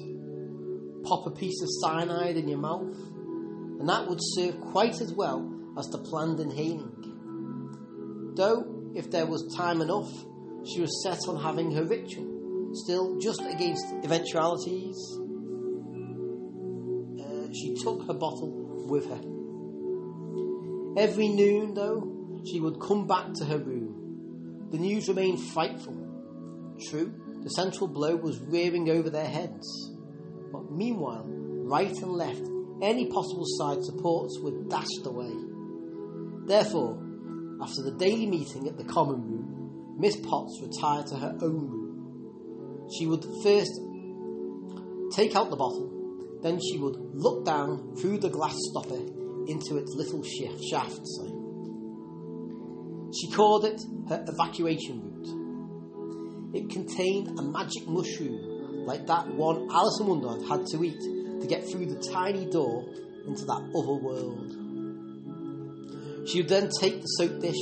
[1.02, 2.96] Pop a piece of cyanide in your mouth,
[3.80, 8.32] and that would serve quite as well as the planned inhaling.
[8.36, 10.08] Though, if there was time enough,
[10.72, 12.70] she was set on having her ritual.
[12.74, 14.96] Still, just against eventualities,
[17.18, 19.20] uh, she took her bottle with her.
[20.96, 24.68] Every noon, though, she would come back to her room.
[24.70, 25.98] The news remained frightful.
[26.88, 29.90] True, the central blow was rearing over their heads.
[30.52, 32.42] But meanwhile, right and left,
[32.82, 35.32] any possible side supports were dashed away.
[36.46, 36.98] Therefore,
[37.62, 42.88] after the daily meeting at the common room, Miss Potts retired to her own room.
[42.98, 43.72] She would first
[45.12, 49.00] take out the bottle, then she would look down through the glass stopper
[49.46, 51.00] into its little shaft.
[51.04, 51.32] Sorry.
[53.14, 55.41] She called it her evacuation route.
[56.54, 61.00] It contained a magic mushroom like that one Alice in Wonderland had to eat
[61.40, 62.84] to get through the tiny door
[63.26, 64.52] into that other world.
[66.28, 67.56] She would then take the soap dish,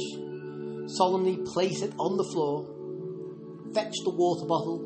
[0.97, 2.67] solemnly place it on the floor,
[3.75, 4.83] fetch the water bottle,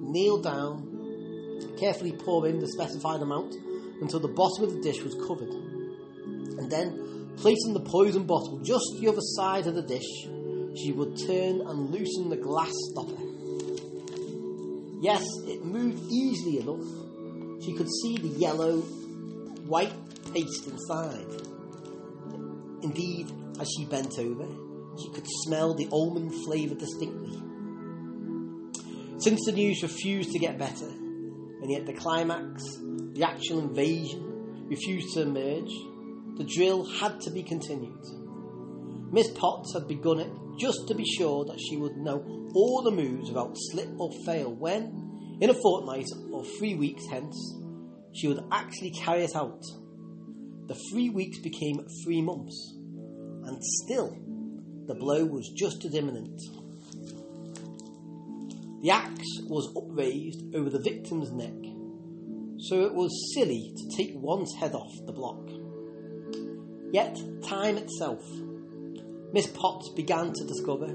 [0.00, 3.54] kneel down, carefully pour in the specified amount
[4.00, 5.50] until the bottom of the dish was covered,
[6.58, 10.26] and then placing the poison bottle just the other side of the dish,
[10.74, 13.31] she would turn and loosen the glass stopper.
[15.02, 16.86] Yes, it moved easily enough.
[17.64, 18.82] She could see the yellow,
[19.66, 19.92] white
[20.32, 21.26] paste inside.
[22.84, 24.46] Indeed, as she bent over,
[25.02, 27.36] she could smell the almond flavour distinctly.
[29.18, 32.62] Since the news refused to get better, and yet the climax,
[33.14, 35.72] the actual invasion, refused to emerge,
[36.38, 38.21] the drill had to be continued.
[39.12, 42.90] Miss Potts had begun it just to be sure that she would know all the
[42.90, 47.36] moves without slip or fail when, in a fortnight or three weeks hence,
[48.14, 49.62] she would actually carry it out.
[50.66, 52.74] The three weeks became three months,
[53.44, 54.16] and still
[54.86, 56.40] the blow was just as imminent.
[58.82, 61.52] The axe was upraised over the victim's neck,
[62.58, 65.50] so it was silly to take one's head off the block.
[66.92, 68.22] Yet, time itself,
[69.32, 70.94] Miss Potts began to discover,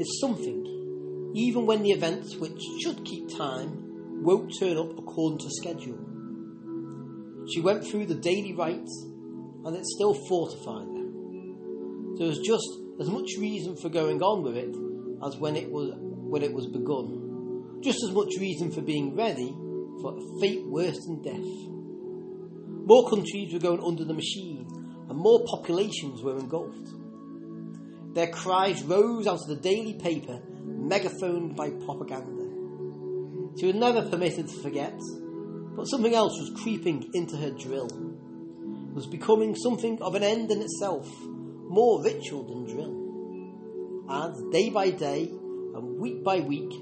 [0.00, 5.50] is something, even when the events which should keep time won't turn up according to
[5.50, 5.98] schedule.
[7.52, 9.06] She went through the daily rites,
[9.64, 11.10] and it still fortified her.
[12.18, 12.66] There was just
[13.00, 14.74] as much reason for going on with it
[15.24, 17.80] as when it was when it was begun.
[17.82, 19.54] Just as much reason for being ready
[20.00, 21.68] for a fate worse than death.
[22.86, 24.66] More countries were going under the machine,
[25.08, 26.99] and more populations were engulfed.
[28.12, 32.44] Their cries rose out of the daily paper, megaphoned by propaganda.
[33.58, 34.98] She was never permitted to forget,
[35.76, 37.86] but something else was creeping into her drill.
[37.86, 42.96] It was becoming something of an end in itself, more ritual than drill.
[44.10, 46.72] As day by day and week by week,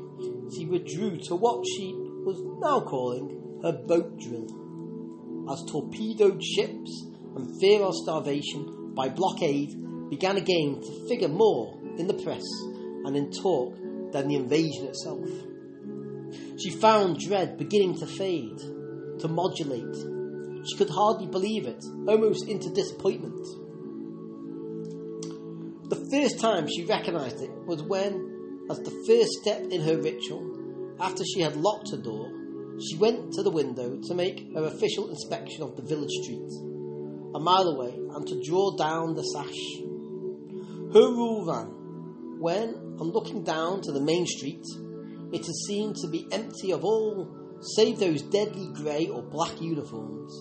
[0.54, 4.46] she withdrew to what she was now calling her boat drill.
[5.52, 9.74] As torpedoed ships and fear of starvation by blockade
[10.10, 12.44] began again to figure more in the press
[13.04, 13.76] and in talk
[14.12, 15.28] than the invasion itself.
[16.58, 18.58] She found dread beginning to fade,
[19.20, 19.96] to modulate.
[20.68, 23.46] She could hardly believe it, almost into disappointment.
[25.88, 30.96] The first time she recognised it was when, as the first step in her ritual,
[31.00, 32.30] after she had locked her door,
[32.80, 36.50] she went to the window to make her official inspection of the village street,
[37.34, 39.87] a mile away, and to draw down the sash.
[40.92, 41.78] Her rule ran
[42.40, 44.64] when, on looking down to the main street,
[45.32, 47.28] it is seen to be empty of all
[47.60, 50.32] save those deadly grey or black uniforms,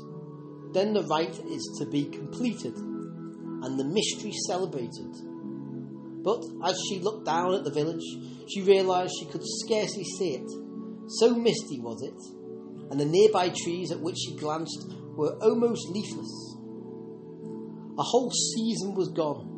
[0.74, 5.12] then the rite is to be completed and the mystery celebrated.
[6.24, 8.04] But as she looked down at the village,
[8.50, 10.50] she realised she could scarcely see it.
[11.08, 16.56] So misty was it, and the nearby trees at which she glanced were almost leafless.
[17.98, 19.57] A whole season was gone.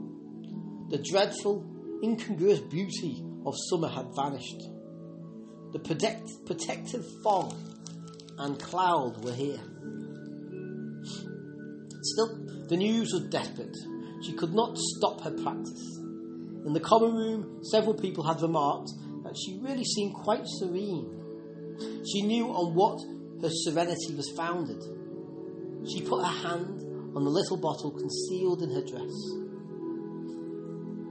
[0.89, 1.63] The dreadful,
[2.03, 4.63] incongruous beauty of summer had vanished.
[5.71, 7.53] The protect, protective fog
[8.39, 9.59] and cloud were here.
[12.01, 13.75] Still, the news was desperate.
[14.23, 15.99] She could not stop her practice.
[16.65, 18.89] In the common room, several people had remarked
[19.23, 21.07] that she really seemed quite serene.
[22.11, 22.99] She knew on what
[23.43, 24.81] her serenity was founded.
[25.87, 26.81] She put her hand
[27.15, 29.48] on the little bottle concealed in her dress.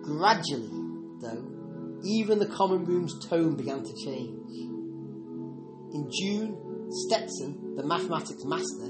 [0.09, 0.71] Gradually,
[1.21, 4.51] though, even the common room's tone began to change.
[5.93, 8.89] In June, Stetson, the mathematics master,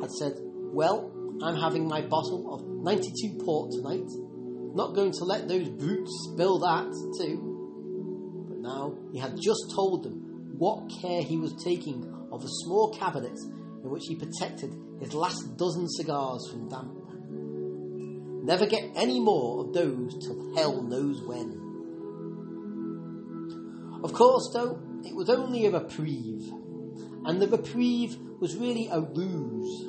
[0.00, 1.10] had said, Well,
[1.42, 4.06] I'm having my bottle of 92 port tonight.
[4.72, 6.86] Not going to let those brutes spill that,
[7.18, 8.46] too.
[8.48, 12.94] But now he had just told them what care he was taking of a small
[12.94, 13.36] cabinet
[13.82, 16.99] in which he protected his last dozen cigars from damp.
[18.42, 21.60] Never get any more of those till hell knows when.
[24.02, 26.50] Of course, though, it was only a reprieve,
[27.26, 29.88] and the reprieve was really a ruse.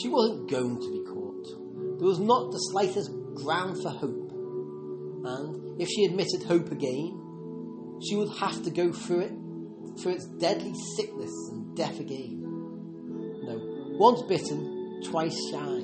[0.00, 1.98] She wasn't going to be caught.
[1.98, 4.32] There was not the slightest ground for hope,
[5.24, 7.18] and if she admitted hope again,
[8.08, 9.32] she would have to go through it,
[10.00, 12.40] through its deadly sickness and death again.
[13.44, 13.60] No,
[13.98, 15.81] once bitten, twice shy.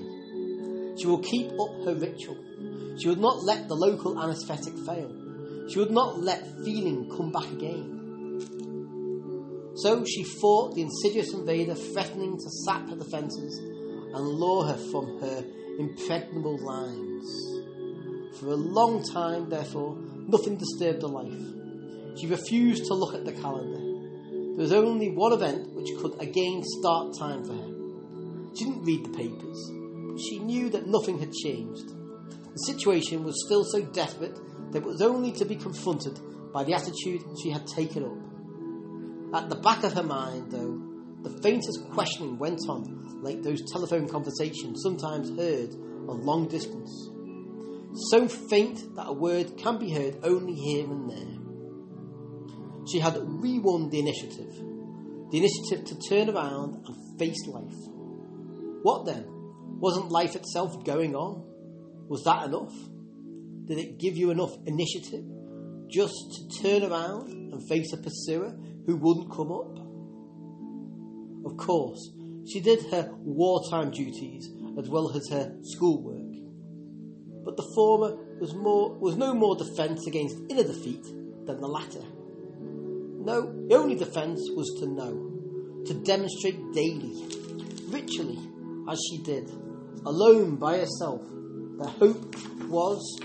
[0.99, 2.37] She will keep up her ritual.
[3.01, 5.11] She would not let the local anaesthetic fail.
[5.71, 7.95] She would not let feeling come back again.
[9.77, 15.21] So she fought the insidious invader threatening to sap her defences and lure her from
[15.21, 15.45] her
[15.79, 17.29] impregnable lines.
[18.41, 19.97] For a long time, therefore,
[20.27, 22.19] nothing disturbed her life.
[22.19, 23.79] She refused to look at the calendar.
[24.57, 28.55] There was only one event which could again start time for her.
[28.57, 29.71] She didn't read the papers,
[30.21, 31.89] she knew that nothing had changed.
[31.89, 34.37] The situation was still so desperate
[34.73, 36.19] that it was only to be confronted
[36.53, 39.43] by the attitude she had taken up.
[39.43, 40.83] At the back of her mind, though,
[41.23, 45.75] the faintest questioning went on, like those telephone conversations sometimes heard
[46.09, 47.11] on long distance.
[48.11, 51.39] So faint that a word can be heard only here and there.
[52.91, 54.53] She had re won the initiative,
[55.31, 57.77] the initiative to turn around and face life.
[58.83, 59.38] What then?
[59.79, 61.45] Wasn't life itself going on?
[62.09, 62.75] Was that enough?
[63.67, 65.25] Did it give you enough initiative
[65.89, 68.57] just to turn around and face a pursuer
[68.87, 69.79] who wouldn't come up?
[71.45, 72.11] Of course,
[72.51, 76.35] she did her wartime duties as well as her schoolwork.
[77.45, 81.05] But the former was, more, was no more defence against inner defeat
[81.47, 82.03] than the latter.
[82.61, 87.15] No, the only defence was to know, to demonstrate daily,
[87.89, 88.39] ritually,
[88.91, 89.51] as she did,
[90.07, 91.23] alone by herself,
[91.79, 92.35] The hope
[92.69, 93.21] was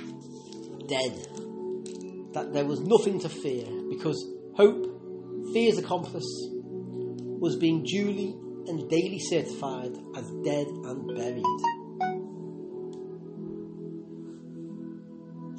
[0.87, 1.27] dead,
[2.33, 4.23] that there was nothing to fear, because
[4.55, 4.85] hope,
[5.53, 6.29] fear's accomplice,
[7.39, 8.35] was being duly
[8.67, 11.43] and daily certified as dead and buried.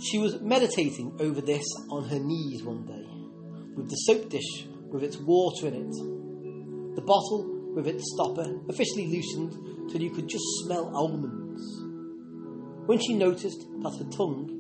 [0.01, 3.07] She was meditating over this on her knees one day,
[3.75, 9.09] with the soap dish with its water in it, the bottle with its stopper officially
[9.09, 11.62] loosened till you could just smell almonds.
[12.87, 14.51] When she noticed that her tongue,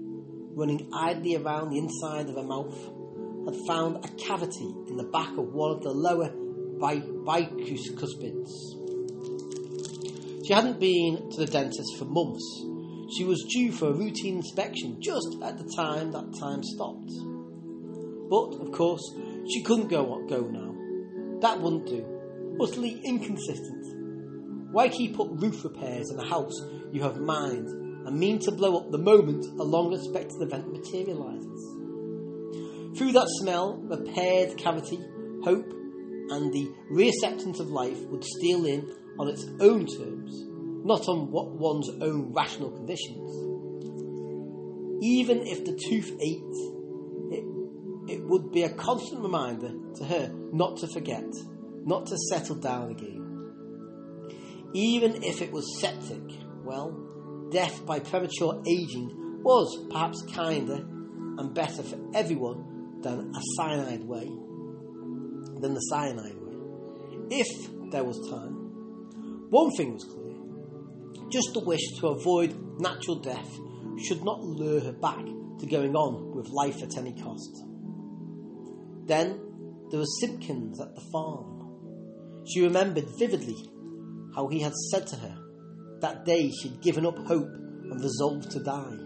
[0.54, 2.74] running idly around the inside of her mouth,
[3.44, 6.30] had found a cavity in the back of one of the lower
[6.78, 8.50] bicuspids.
[10.46, 12.44] She hadn't been to the dentist for months.
[13.16, 17.12] She was due for a routine inspection just at the time that time stopped.
[18.28, 19.02] But, of course,
[19.50, 20.74] she couldn't go, go now.
[21.40, 22.04] That wouldn't do.
[22.60, 23.93] Utterly inconsistent.
[24.74, 26.60] Why keep up roof repairs in a house
[26.90, 31.78] you have mined and mean to blow up the moment a long expected event materialises?
[32.98, 34.98] Through that smell, repaired cavity,
[35.44, 40.44] hope, and the reacceptance of life would steal in on its own terms,
[40.84, 43.30] not on what one's own rational conditions.
[45.04, 46.58] Even if the tooth ached,
[47.30, 47.44] it,
[48.12, 51.32] it would be a constant reminder to her not to forget,
[51.84, 53.23] not to settle down again.
[54.74, 56.22] Even if it was septic,
[56.64, 60.84] well, death by premature aging was perhaps kinder
[61.38, 64.28] and better for everyone than a cyanide way
[65.60, 66.56] than the cyanide way,
[67.30, 69.48] if there was time.
[69.50, 70.24] One thing was clear
[71.30, 73.50] just the wish to avoid natural death
[74.04, 75.24] should not lure her back
[75.58, 77.64] to going on with life at any cost.
[79.06, 79.40] Then
[79.90, 82.44] there was Simpkins at the farm.
[82.46, 83.56] She remembered vividly
[84.34, 85.36] how he had said to her
[86.00, 88.98] that day she'd given up hope and resolved to die.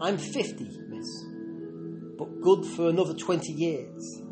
[0.00, 1.24] I'm 50, miss,
[2.18, 4.22] but good for another 20 years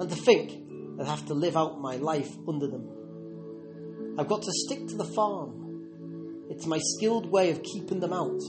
[0.00, 0.50] and to think
[0.98, 4.16] I'd have to live out my life under them.
[4.18, 6.48] I've got to stick to the farm.
[6.50, 8.40] It's my skilled way of keeping them out.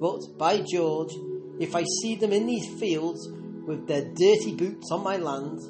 [0.00, 1.12] But, by George,
[1.60, 3.28] if I see them in these fields
[3.66, 5.60] with their dirty boots on my land,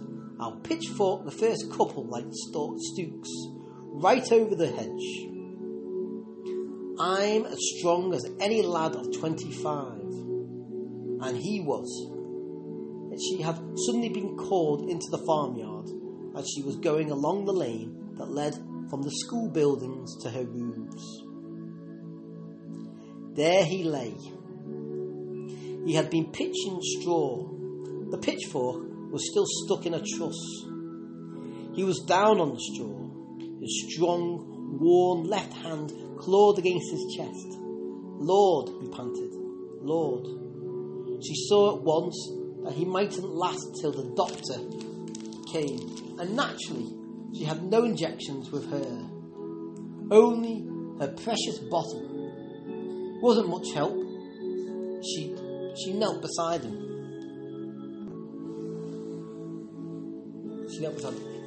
[0.40, 3.30] I'll pitchfork the first couple like Stooks
[4.00, 5.26] right over the hedge.
[7.00, 9.92] I'm as strong as any lad of 25,
[11.20, 12.14] and he was
[13.20, 15.88] she had suddenly been called into the farmyard
[16.36, 18.54] as she was going along the lane that led
[18.88, 21.02] from the school buildings to her rooms.
[23.36, 24.14] There he lay.
[25.86, 27.48] He had been pitching straw.
[28.10, 30.38] The pitchfork was still stuck in a truss.
[31.74, 33.07] He was down on the straw,
[33.60, 37.58] his strong, worn left hand clawed against his chest.
[38.20, 39.30] Lord, he panted,
[39.82, 40.26] Lord.
[41.24, 42.16] She saw at once
[42.64, 44.58] that he mightn't last till the doctor
[45.52, 46.18] came.
[46.18, 46.92] And naturally,
[47.36, 49.08] she had no injections with her,
[50.10, 50.66] only
[51.00, 52.04] her precious bottle.
[53.22, 53.96] Wasn't much help.
[55.04, 55.34] She,
[55.76, 56.76] she knelt beside him.
[60.70, 61.37] She knelt beside him.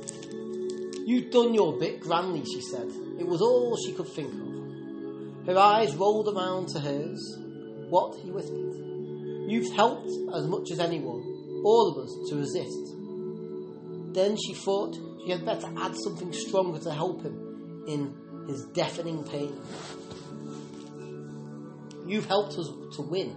[1.05, 2.87] You've done your bit grandly, she said.
[3.19, 5.47] It was all she could think of.
[5.47, 7.37] Her eyes rolled around to hers.
[7.89, 8.19] What?
[8.23, 8.75] he whispered.
[9.49, 12.95] You've helped as much as anyone, all of us, to resist.
[14.13, 14.95] Then she thought
[15.25, 18.15] she had better add something stronger to help him in
[18.47, 19.53] his deafening pain.
[22.05, 23.35] You've helped us to win.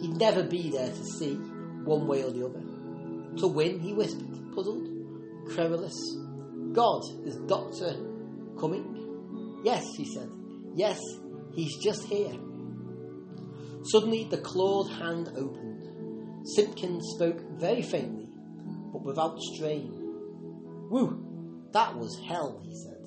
[0.00, 1.34] He'd never be there to see,
[1.84, 2.60] one way or the other.
[3.40, 4.88] To win, he whispered, puzzled,
[5.52, 5.96] querulous.
[6.78, 7.92] God, is Doctor
[8.56, 9.62] coming?
[9.64, 10.30] Yes, he said.
[10.76, 11.00] Yes,
[11.52, 12.32] he's just here.
[13.82, 16.46] Suddenly, the clawed hand opened.
[16.54, 18.28] Simpkins spoke very faintly,
[18.92, 19.90] but without strain.
[20.88, 23.02] Whew, that was hell, he said.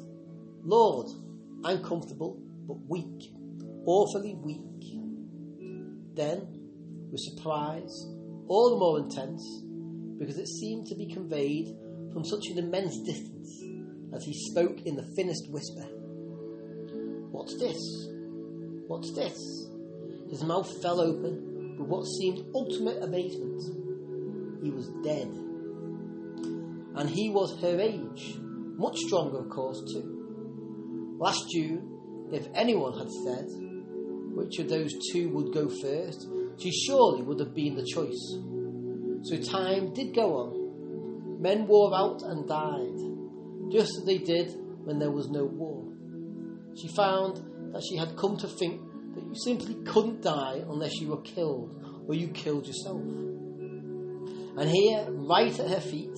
[0.66, 1.08] Lord,
[1.64, 3.32] I'm comfortable, but weak,
[3.86, 5.00] awfully weak.
[6.14, 6.60] Then,
[7.10, 8.06] with surprise,
[8.50, 9.42] all the more intense,
[10.20, 11.68] because it seemed to be conveyed
[12.14, 13.64] from such an immense distance,
[14.14, 15.88] as he spoke in the thinnest whisper.
[17.32, 17.80] What's this?
[18.88, 19.38] What's this?
[20.30, 23.62] His mouth fell open with what seemed ultimate amazement.
[24.64, 25.28] He was dead.
[26.94, 28.36] And he was her age,
[28.78, 31.18] much stronger, of course, too.
[31.20, 33.46] Last June, if anyone had said
[34.34, 38.38] which of those two would go first, she surely would have been the choice.
[39.24, 40.61] So time did go on.
[41.42, 44.54] Men wore out and died, just as they did
[44.86, 45.92] when there was no war.
[46.80, 47.38] She found
[47.74, 48.80] that she had come to think
[49.16, 53.02] that you simply couldn't die unless you were killed or you killed yourself.
[53.02, 56.14] And here, right at her feet,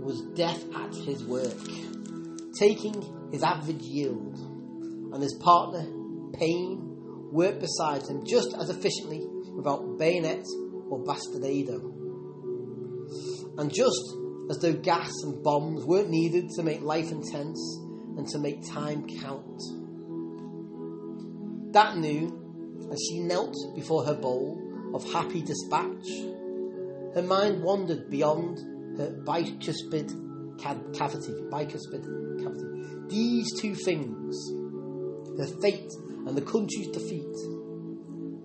[0.00, 1.52] was death at his work,
[2.58, 2.94] taking
[3.30, 4.38] his average yield,
[5.12, 5.84] and his partner,
[6.32, 6.80] pain,
[7.30, 9.20] worked beside him just as efficiently
[9.54, 10.46] without bayonet
[10.88, 11.92] or bastinado.
[13.58, 14.16] And just
[14.48, 17.60] as though gas and bombs weren't needed to make life intense
[18.16, 19.60] and to make time count.
[21.72, 24.62] That noon, as she knelt before her bowl
[24.94, 26.08] of happy dispatch,
[27.14, 28.58] her mind wandered beyond
[28.98, 30.12] her bicuspid
[30.58, 31.32] cavity.
[31.50, 32.04] Bicuspid
[32.42, 32.66] cavity.
[33.08, 34.36] These two things,
[35.38, 35.92] her fate
[36.26, 37.34] and the country's defeat,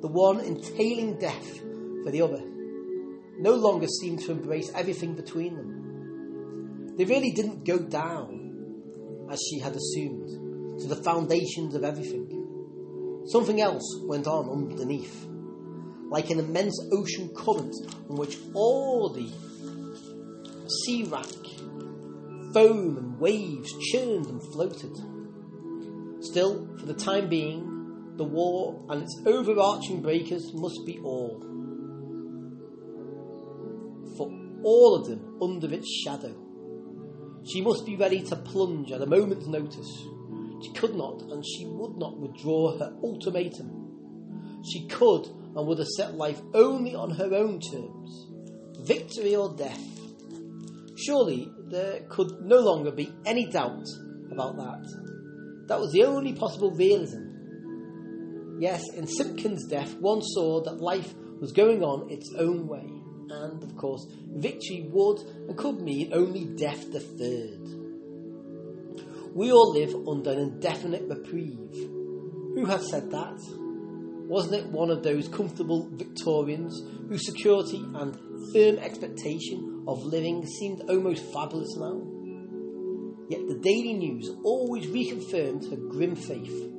[0.01, 1.59] the one entailing death
[2.03, 2.41] for the other,
[3.39, 5.80] no longer seemed to embrace everything between them.
[7.01, 13.23] They really didn't go down, as she had assumed, to the foundations of everything.
[13.25, 15.25] Something else went on underneath,
[16.11, 17.73] like an immense ocean current
[18.07, 19.27] on which all the
[20.85, 21.25] sea wrack,
[22.53, 24.95] foam, and waves churned and floated.
[26.23, 31.41] Still, for the time being, the war and its overarching breakers must be all.
[34.15, 34.31] For
[34.61, 36.50] all of them under its shadow.
[37.45, 39.91] She must be ready to plunge at a moment's notice.
[40.63, 44.61] She could not and she would not withdraw her ultimatum.
[44.71, 48.31] She could and would have set life only on her own terms
[48.81, 49.79] victory or death.
[50.95, 53.85] Surely there could no longer be any doubt
[54.31, 55.67] about that.
[55.67, 58.59] That was the only possible realism.
[58.59, 62.87] Yes, in Simpkins' death, one saw that life was going on its own way,
[63.31, 67.67] and of course, victory would and could mean only death deferred.
[69.33, 71.73] We all live under an indefinite reprieve.
[72.55, 73.39] Who had said that?
[74.27, 78.15] Wasn't it one of those comfortable Victorians whose security and
[78.53, 82.01] firm expectation of living seemed almost fabulous now?
[83.29, 86.71] Yet the Daily News always reconfirmed her grim faith.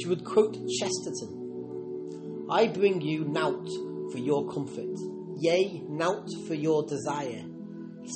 [0.00, 3.68] She would quote Chesterton I bring you nought
[4.12, 4.96] for your comfort,
[5.38, 7.44] yea, nought for your desire,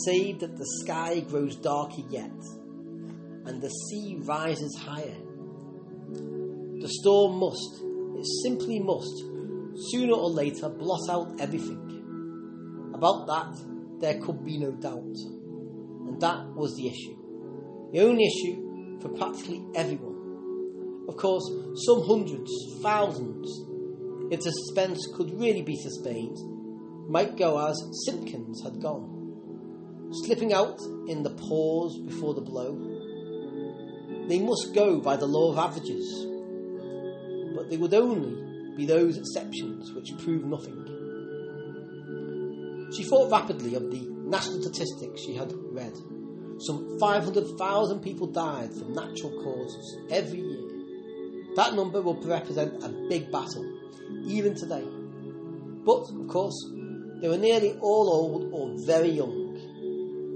[0.05, 2.31] save that the sky grows darker yet,
[3.47, 5.21] and the sea rises higher.
[6.81, 7.83] The storm must,
[8.19, 9.25] it simply must,
[9.91, 12.91] sooner or later blot out everything.
[12.95, 15.17] About that, there could be no doubt.
[16.07, 17.23] And that was the issue
[17.93, 21.05] the only issue for practically everyone.
[21.09, 21.45] Of course,
[21.87, 22.51] some hundreds,
[22.83, 23.49] thousands,
[24.33, 26.39] if the suspense could really be sustained,
[27.09, 32.77] might go as Simpkins had gone, slipping out in the pause before the blow.
[34.29, 36.27] They must go by the law of averages,
[37.55, 40.79] but they would only be those exceptions which prove nothing.
[42.97, 45.95] She thought rapidly of the national statistics she had read
[46.63, 51.57] some 500,000 people died from natural causes every year.
[51.57, 53.67] That number will represent a big battle,
[54.27, 54.85] even today.
[55.85, 56.55] But, of course,
[57.23, 59.55] they were nearly all old or very young.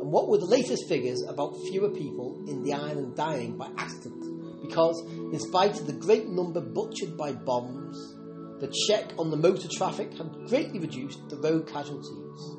[0.01, 4.63] And what were the latest figures about fewer people in the island dying by accident?
[4.63, 7.97] Because, in spite of the great number butchered by bombs,
[8.61, 12.57] the check on the motor traffic had greatly reduced the road casualties.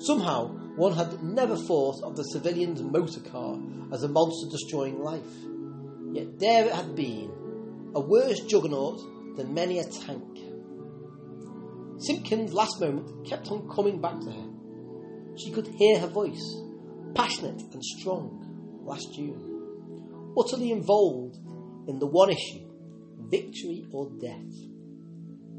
[0.00, 3.56] Somehow, one had never thought of the civilian's motor car
[3.92, 5.22] as a monster destroying life.
[6.12, 7.30] Yet there it had been,
[7.94, 8.98] a worse juggernaut
[9.36, 10.47] than many a tank.
[11.98, 14.48] Simpkins' last moment kept on coming back to her.
[15.36, 16.42] She could hear her voice,
[17.14, 21.36] passionate and strong, last June, utterly involved
[21.88, 22.68] in the one issue
[23.28, 24.54] victory or death.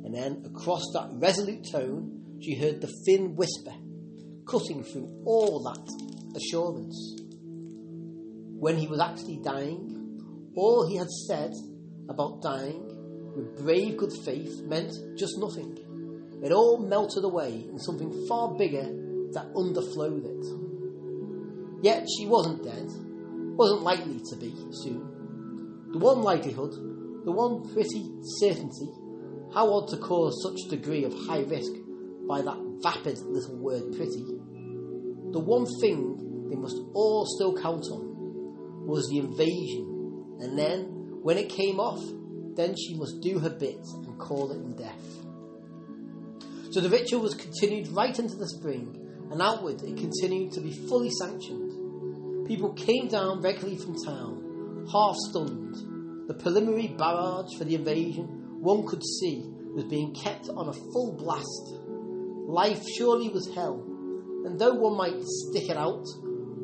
[0.04, 3.74] And then, across that resolute tone, she heard the thin whisper,
[4.46, 7.16] cutting through all that assurance.
[8.60, 11.52] When he was actually dying, all he had said
[12.10, 12.86] about dying
[13.36, 15.89] with brave good faith meant just nothing.
[16.44, 18.84] It all melted away in something far bigger
[19.34, 21.84] that underflowed it.
[21.84, 22.88] Yet she wasn't dead,
[23.58, 25.90] wasn't likely to be soon.
[25.92, 26.72] The one likelihood,
[27.26, 28.10] the one pretty
[28.40, 28.90] certainty,
[29.54, 31.72] how odd to cause such degree of high risk
[32.28, 34.24] by that vapid little word pretty.
[35.32, 41.38] The one thing they must all still count on was the invasion, and then, when
[41.38, 42.02] it came off,
[42.56, 45.29] then she must do her bit and call it in death.
[46.72, 48.96] So the ritual was continued right into the spring,
[49.32, 52.48] and outward it continued to be fully sanctioned.
[52.48, 56.28] People came down regularly from town, half stunned.
[56.28, 58.26] The preliminary barrage for the invasion,
[58.60, 59.44] one could see,
[59.74, 61.74] was being kept on a full blast.
[62.48, 63.84] Life surely was hell,
[64.46, 66.06] and though one might stick it out,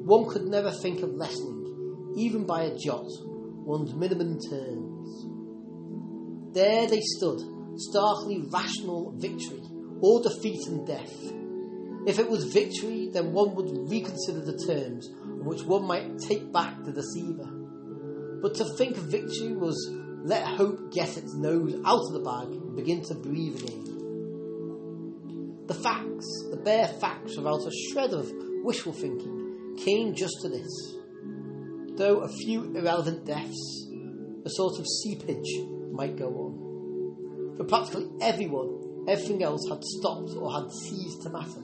[0.06, 3.08] one could never think of lessening, even by a jot,
[3.66, 5.26] one's minimum terms.
[6.54, 7.42] There they stood,
[7.78, 9.62] starkly rational victory,
[10.02, 11.14] or defeat and death.
[12.08, 16.52] If it was victory, then one would reconsider the terms on which one might take
[16.52, 17.50] back the deceiver.
[18.42, 19.76] But to think of victory was
[20.24, 23.96] let hope get its nose out of the bag and begin to breathe again.
[25.68, 28.32] The facts, the bare facts without a shred of
[28.64, 30.96] wishful thinking, came just to this.
[31.98, 33.88] Though a few irrelevant deaths,
[34.46, 35.50] a sort of seepage
[35.92, 37.56] might go on.
[37.58, 41.62] For practically everyone, everything else had stopped or had ceased to matter.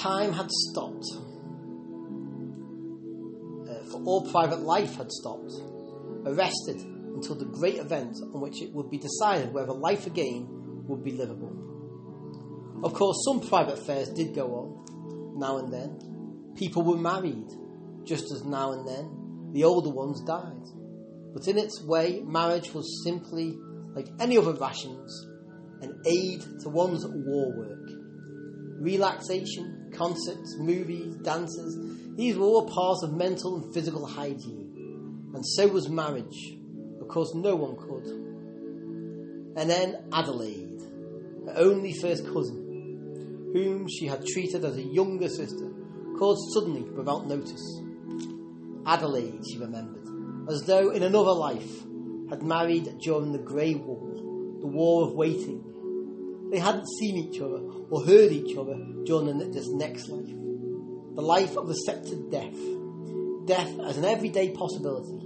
[0.00, 1.04] Time had stopped.
[3.68, 5.52] Uh, for all private life had stopped.
[6.24, 6.80] Arrested
[7.14, 10.46] until the great event on which it would be decided whether life again
[10.86, 11.54] would be livable.
[12.84, 16.07] Of course, some private affairs did go on, now and then.
[16.58, 17.48] People were married,
[18.04, 20.66] just as now and then the older ones died.
[21.32, 23.56] But in its way, marriage was simply,
[23.94, 25.26] like any other rations,
[25.82, 27.88] an aid to one's war work.
[28.80, 31.78] Relaxation, concerts, movies, dances,
[32.16, 35.30] these were all parts of mental and physical hygiene.
[35.34, 36.56] And so was marriage.
[37.00, 38.06] Of course, no one could.
[39.56, 40.82] And then Adelaide,
[41.46, 45.77] her only first cousin, whom she had treated as a younger sister,
[46.18, 47.80] called suddenly without notice.
[48.84, 50.06] Adelaide, she remembered,
[50.50, 51.84] as though in another life,
[52.28, 54.14] had married during the Grey War,
[54.60, 56.48] the War of Waiting.
[56.50, 57.60] They hadn't seen each other
[57.90, 60.26] or heard each other during this next life.
[60.26, 62.56] The life of the accepted death.
[63.46, 65.24] Death as an everyday possibility.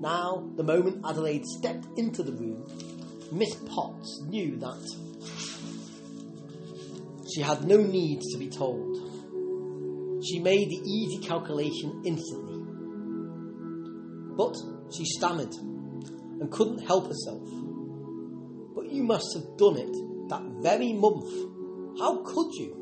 [0.00, 2.66] Now, the moment Adelaide stepped into the room,
[3.32, 4.84] Miss Potts knew that
[7.34, 9.13] she had no need to be told.
[10.24, 12.60] She made the easy calculation instantly.
[14.36, 14.56] But
[14.96, 15.54] she stammered
[16.40, 17.42] and couldn't help herself.
[18.74, 21.30] But you must have done it that very month.
[21.98, 22.80] How could you?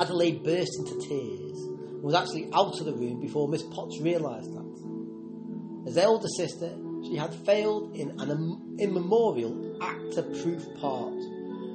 [0.00, 4.52] Adelaide burst into tears and was actually out of the room before Miss Potts realised
[4.52, 5.86] that.
[5.86, 11.14] As elder sister, she had failed in an immemorial actor proof part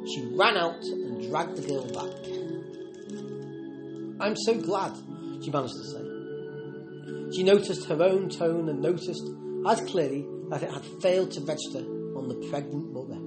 [0.08, 2.41] she ran out and dragged the girl back.
[4.22, 4.94] I'm so glad,
[5.44, 7.36] she managed to say.
[7.36, 9.28] She noticed her own tone and noticed
[9.68, 11.80] as clearly that it had failed to register
[12.16, 13.20] on the pregnant mother.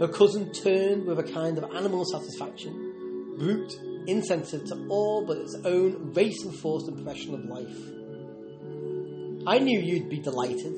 [0.00, 3.72] Her cousin turned with a kind of animal satisfaction, brute,
[4.06, 7.76] insensitive to all but its own race enforced impression of life.
[9.46, 10.74] I knew you'd be delighted.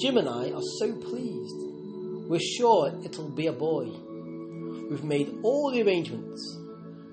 [0.00, 2.28] Jim and I are so pleased.
[2.28, 3.86] We're sure it'll be a boy.
[4.88, 6.59] We've made all the arrangements.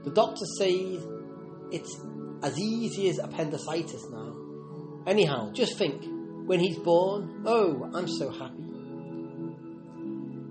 [0.04, 1.06] The doctor says
[1.72, 2.00] it's
[2.43, 4.36] as easy as appendicitis now.
[5.06, 6.04] Anyhow, just think,
[6.48, 8.64] when he's born, oh, I'm so happy.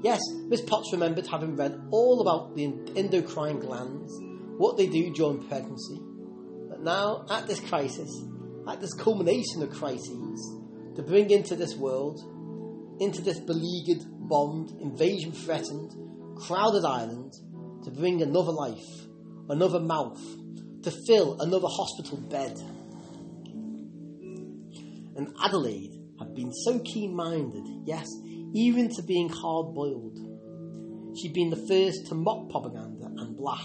[0.02, 2.64] Yes, Miss Potts remembered having read all about the
[2.96, 4.12] endocrine glands,
[4.58, 5.98] what they do during pregnancy.
[6.68, 8.10] But now, at this crisis,
[8.68, 10.54] at this culmination of crises,
[10.96, 12.20] to bring into this world,
[13.00, 15.92] into this beleaguered, bombed, invasion threatened,
[16.36, 17.32] crowded island,
[17.84, 19.05] to bring another life,
[19.48, 20.20] another mouth,
[20.82, 22.56] to fill another hospital bed.
[25.16, 28.06] And Adelaide had been so keen minded, yes,
[28.54, 30.18] even to being hard boiled.
[31.18, 33.60] She'd been the first to mock propaganda and blah.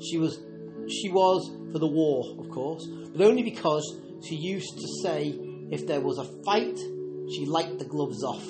[0.00, 0.38] She was
[0.88, 5.28] she was for the war, of course, but only because she used to say
[5.70, 6.78] if there was a fight,
[7.30, 8.46] she liked the gloves off.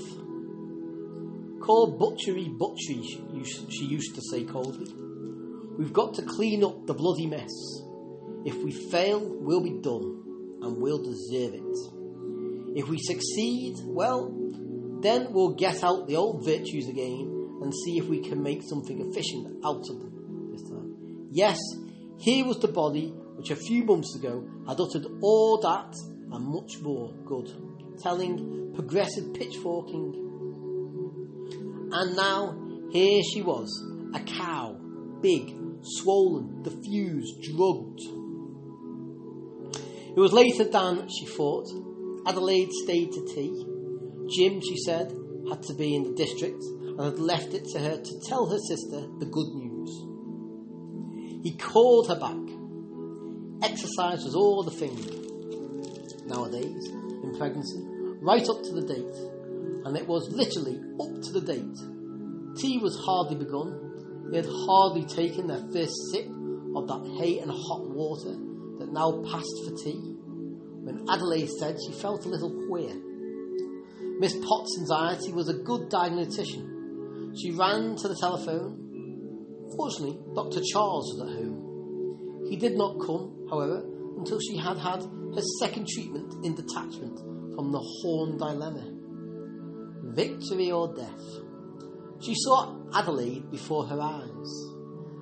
[1.61, 3.03] Call butchery butchery,
[3.71, 5.08] she used to say coldly.
[5.79, 7.53] We've got to clean up the bloody mess.
[8.45, 12.77] If we fail, we'll be done, and we'll deserve it.
[12.77, 14.35] If we succeed, well,
[15.01, 19.01] then we'll get out the old virtues again and see if we can make something
[19.01, 21.29] efficient out of them this time.
[21.31, 21.59] Yes,
[22.19, 25.95] here was the body which a few months ago had uttered all that
[26.33, 27.49] and much more good,
[28.03, 30.25] telling progressive pitchforking.
[31.93, 32.59] And now
[32.91, 33.71] here she was,
[34.15, 34.77] a cow,
[35.21, 35.55] big,
[35.89, 38.01] swollen, diffused, drugged.
[40.17, 41.69] It was later than she thought.
[42.27, 43.65] Adelaide stayed to tea.
[44.31, 45.13] Jim, she said,
[45.49, 48.59] had to be in the district and had left it to her to tell her
[48.59, 49.89] sister the good news.
[51.45, 52.37] He called her back.
[53.63, 54.97] Exercise was all the thing
[56.27, 56.89] nowadays
[57.23, 57.83] in pregnancy,
[58.21, 59.17] right up to the date.
[59.85, 62.59] And it was literally up to the date.
[62.61, 63.88] Tea was hardly begun.
[64.31, 66.27] They had hardly taken their first sip
[66.77, 68.37] of that hay and hot water
[68.79, 70.17] that now passed for tea
[70.85, 72.95] when Adelaide said she felt a little queer.
[74.21, 77.35] Miss Potts' anxiety was a good diagnostician.
[77.41, 79.69] She ran to the telephone.
[79.77, 80.61] Fortunately, Dr.
[80.73, 82.47] Charles was at home.
[82.49, 83.85] He did not come, however,
[84.17, 87.19] until she had had her second treatment in detachment
[87.55, 88.93] from the Horn dilemma.
[90.15, 91.48] Victory or death?
[92.21, 94.51] She saw Adelaide before her eyes,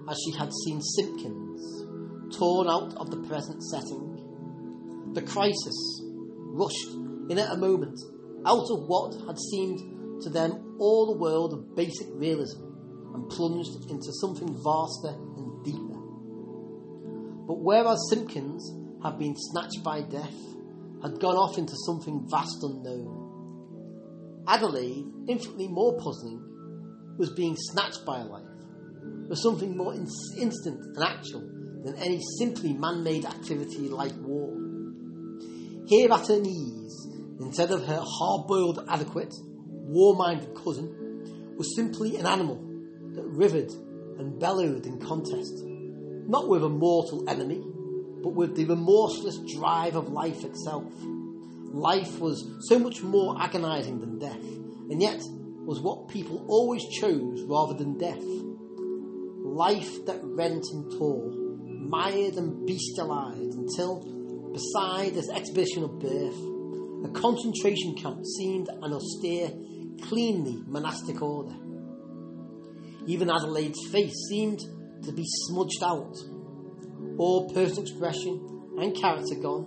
[0.09, 1.85] as she had seen Simpkins,
[2.37, 5.13] torn out of the present setting.
[5.13, 6.03] The crisis
[6.53, 6.91] rushed
[7.29, 7.99] in at a moment
[8.47, 12.63] out of what had seemed to them all the world of basic realism
[13.15, 16.01] and plunged into something vaster and deeper.
[17.47, 18.73] But whereas Simpkins
[19.03, 20.35] had been snatched by death,
[21.03, 26.46] had gone off into something vast unknown, Adelaide, infinitely more puzzling,
[27.19, 28.47] was being snatched by life,
[29.29, 30.09] was something more in-
[30.39, 31.41] instant and actual
[31.85, 34.53] than any simply man made activity like war.
[35.87, 37.07] Here at her knees,
[37.41, 39.33] instead of her hard boiled, adequate,
[39.69, 42.57] war minded cousin, was simply an animal
[43.15, 43.71] that rivered
[44.19, 45.63] and bellowed in contest,
[46.29, 47.63] not with a mortal enemy,
[48.23, 50.93] but with the remorseless drive of life itself.
[51.73, 54.45] Life was so much more agonizing than death,
[54.91, 55.23] and yet
[55.67, 58.23] was what people always chose rather than death.
[59.43, 61.33] Life that rent and tore,
[61.67, 66.39] mired and bestialized until, beside this exhibition of birth,
[67.05, 69.51] a concentration camp seemed an austere,
[70.03, 71.55] cleanly monastic order.
[73.09, 74.61] Even Adelaide's face seemed
[75.03, 76.15] to be smudged out,
[77.19, 79.65] all personal expression and character gone,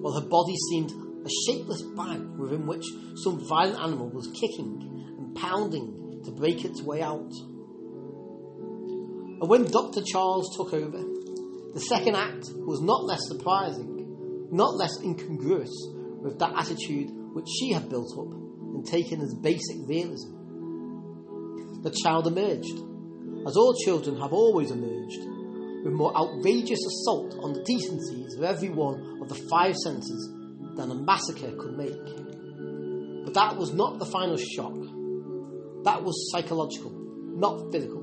[0.00, 0.92] while her body seemed
[1.24, 2.84] a shapeless bag within which
[3.24, 4.95] some violent animal was kicking
[5.36, 7.30] pounding to break its way out.
[9.38, 10.02] And when Dr.
[10.02, 10.98] Charles took over,
[11.74, 15.70] the second act was not less surprising, not less incongruous
[16.22, 20.32] with that attitude which she had built up and taken as basic realism.
[21.82, 22.72] The child emerged,
[23.46, 25.20] as all children have always emerged,
[25.84, 30.32] with more outrageous assault on the decencies of every one of the five senses
[30.76, 32.04] than a massacre could make.
[33.24, 34.74] But that was not the final shock.
[35.86, 38.02] That was psychological, not physical.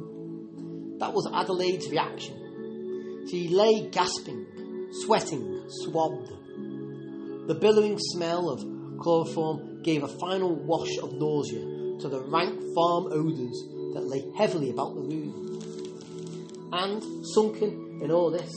[0.99, 3.27] That was Adelaide's reaction.
[3.29, 4.45] She lay gasping,
[5.03, 6.29] sweating, swabbed.
[7.47, 8.63] The billowing smell of
[9.01, 13.65] chloroform gave a final wash of nausea to the rank farm odours
[13.95, 16.69] that lay heavily about the room.
[16.71, 17.03] And,
[17.35, 18.49] sunken in all this,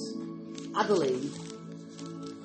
[0.77, 1.33] Adelaide,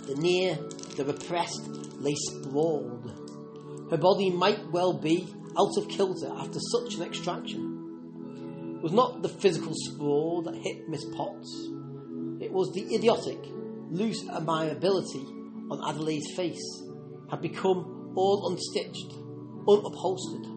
[0.08, 0.56] the near,
[0.98, 1.68] the repressed,
[2.00, 3.06] lay sprawled.
[3.92, 8.78] Her body might well be out of kilter after such an extraction.
[8.78, 11.70] It was not the physical sprawl that hit Miss Potts.
[12.40, 13.40] It was the idiotic,
[13.90, 15.26] loose amiability
[15.70, 16.82] on Adelaide's face
[17.30, 19.14] had become all unstitched,
[19.68, 20.48] unupholstered.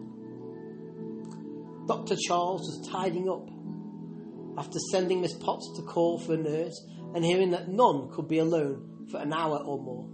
[1.86, 2.16] Dr.
[2.26, 3.48] Charles was tidying up
[4.58, 6.80] after sending Miss Potts to call for a nurse
[7.14, 10.08] and hearing that none could be alone for an hour or more.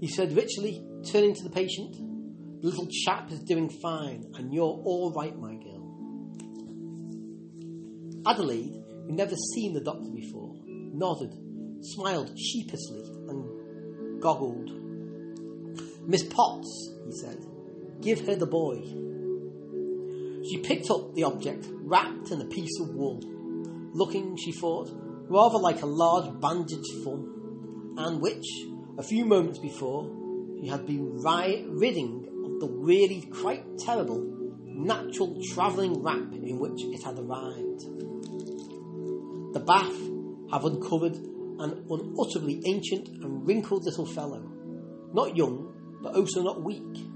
[0.00, 1.96] He said richly, turning to the patient,
[2.64, 5.84] little chap is doing fine, and you're all right, my girl.
[8.26, 11.34] Adelaide, who'd never seen the doctor before, nodded,
[11.82, 14.70] smiled sheepishly, and goggled.
[16.08, 17.36] Miss Potts, he said,
[18.00, 18.80] give her the boy.
[20.48, 23.20] She picked up the object wrapped in a piece of wool,
[23.92, 24.88] looking, she thought,
[25.28, 28.46] rather like a large bandaged form, and which,
[28.96, 30.10] a few moments before,
[30.62, 32.30] he had been ri- ridding
[32.64, 34.22] the really quite terrible
[34.64, 37.80] natural travelling wrap in which it had arrived.
[39.52, 40.00] The bath
[40.50, 44.50] have uncovered an unutterably ancient and wrinkled little fellow,
[45.12, 47.06] not young, but also not weak.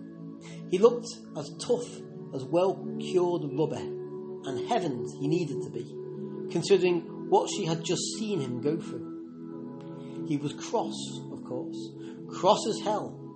[0.70, 1.88] He looked as tough
[2.34, 8.02] as well cured rubber, and heavens he needed to be, considering what she had just
[8.18, 10.26] seen him go through.
[10.28, 10.96] He was cross,
[11.32, 11.90] of course,
[12.28, 13.27] cross as hell.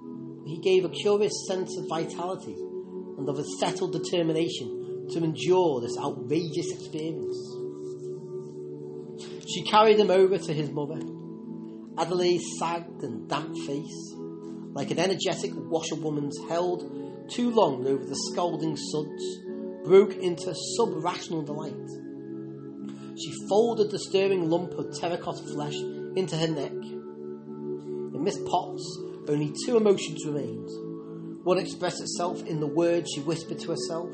[0.47, 2.57] He gave a curious sense of vitality
[3.19, 7.37] and of a settled determination to endure this outrageous experience.
[9.49, 11.01] She carried him over to his mother.
[11.99, 14.15] Adelaide's sagged and damp face,
[14.73, 19.23] like an energetic washerwoman's held too long over the scalding suds,
[19.85, 21.89] broke into sub-rational delight.
[23.19, 25.77] She folded the stirring lump of terracotta flesh
[26.17, 26.73] into her neck.
[26.73, 30.69] In Miss Potts, only two emotions remained.
[31.45, 34.11] One expressed itself in the words she whispered to herself.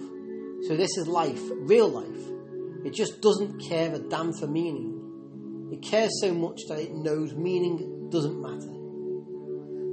[0.66, 2.84] So this is life, real life.
[2.84, 5.68] It just doesn't care a damn for meaning.
[5.72, 8.72] It cares so much that it knows meaning doesn't matter.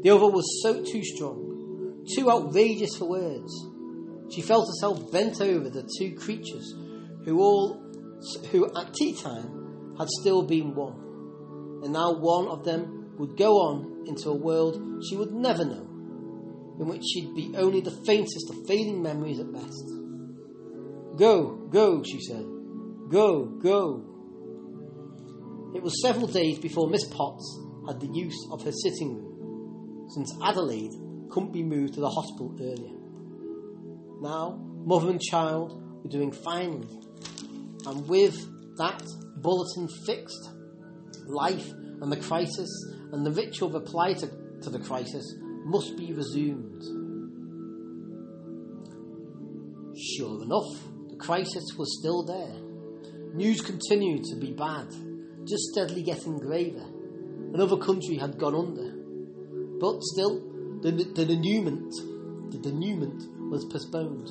[0.04, 3.52] The other was so too strong, too outrageous for words.
[4.34, 6.74] She felt herself bent over the two creatures
[7.26, 7.82] who all
[8.52, 11.82] who at tea time had still been one.
[11.84, 15.88] And now one of them would go on into a world she would never know,
[16.80, 19.92] in which she'd be only the faintest of fading memories at best.
[21.18, 22.46] Go, go, she said.
[23.10, 24.12] Go, go.
[25.76, 30.34] It was several days before Miss Potts had the use of her sitting room, since
[30.44, 30.92] Adelaide
[31.30, 32.96] couldn't be moved to the hospital earlier.
[34.22, 36.88] Now, mother and child were doing finely,
[37.86, 38.36] and with
[38.78, 39.04] that
[39.38, 40.50] bulletin fixed,
[41.28, 41.70] life
[42.02, 42.70] and the crisis
[43.16, 44.28] and the ritual reply to,
[44.62, 46.84] to the crisis must be resumed.
[49.98, 52.62] Sure enough, the crisis was still there.
[53.34, 54.90] News continued to be bad,
[55.48, 56.86] just steadily getting graver.
[57.54, 58.92] Another country had gone under.
[59.80, 60.42] But still,
[60.82, 61.90] the, the denouement,
[62.52, 64.30] the denouement was postponed.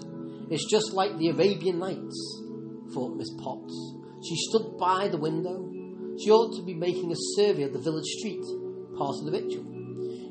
[0.50, 2.42] It's just like the Arabian Nights,
[2.92, 3.94] thought Miss Potts.
[4.28, 5.70] She stood by the window.
[6.22, 8.44] She ought to be making a survey of the village street,
[8.96, 9.64] part of the ritual.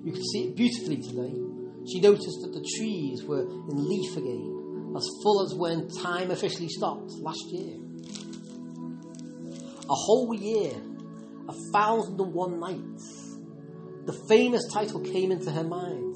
[0.04, 1.34] You could see it beautifully today.
[1.92, 6.70] She noticed that the trees were in leaf again, as full as when time officially
[6.70, 7.78] stopped last year.
[9.90, 10.72] A whole year,
[11.48, 13.38] a thousand and one nights.
[14.06, 16.16] The famous title came into her mind.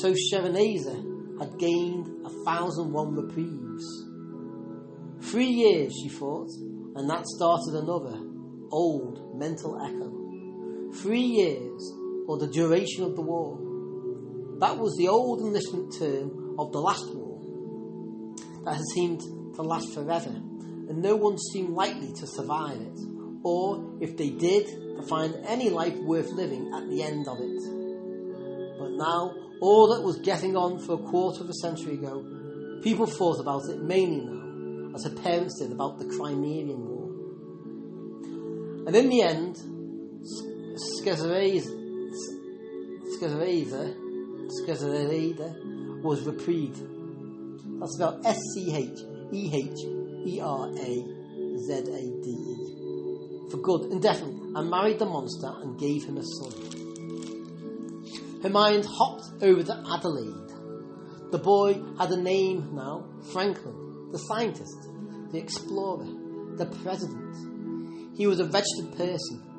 [0.00, 3.84] So Sherenazer had gained a thousand one reprieves.
[5.30, 6.50] Three years, she thought,
[6.96, 8.18] and that started another
[8.70, 10.21] old mental echo.
[11.00, 11.92] Three years,
[12.26, 13.58] or the duration of the war.
[14.60, 17.40] That was the old enlistment term of the last war.
[18.64, 19.20] That has seemed
[19.56, 22.98] to last forever, and no one seemed likely to survive it,
[23.42, 28.78] or, if they did, to find any life worth living at the end of it.
[28.78, 33.06] But now, all that was getting on for a quarter of a century ago, people
[33.06, 37.08] thought about it mainly now, as her parents did about the Crimean War.
[38.86, 39.56] And in the end,
[44.64, 45.54] Skezereza
[46.02, 46.80] was reprieved.
[47.78, 48.98] That's about S C H
[49.32, 49.78] E H
[50.26, 51.04] E R A
[51.58, 53.50] Z A D E.
[53.50, 56.52] For good, indefinitely, and married the monster and gave him a son.
[58.42, 60.50] Her mind hopped over to Adelaide.
[61.30, 64.88] The boy had a name now Franklin, the scientist,
[65.30, 66.06] the explorer,
[66.56, 68.16] the president.
[68.16, 69.51] He was a registered person.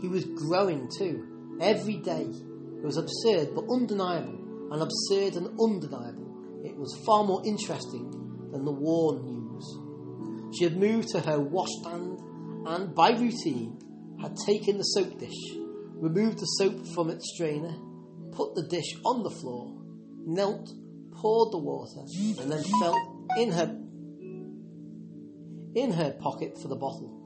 [0.00, 2.22] He was growing too, every day.
[2.22, 6.62] It was absurd but undeniable, and absurd and undeniable.
[6.64, 8.10] It was far more interesting
[8.52, 10.56] than the war news.
[10.56, 12.18] She had moved to her washstand
[12.66, 13.78] and, by routine,
[14.20, 15.56] had taken the soap dish,
[15.94, 17.74] removed the soap from its strainer,
[18.32, 19.76] put the dish on the floor,
[20.26, 20.68] knelt,
[21.12, 22.00] poured the water,
[22.40, 22.98] and then felt
[23.36, 23.76] in her
[25.74, 27.16] in her pocket for the bottle.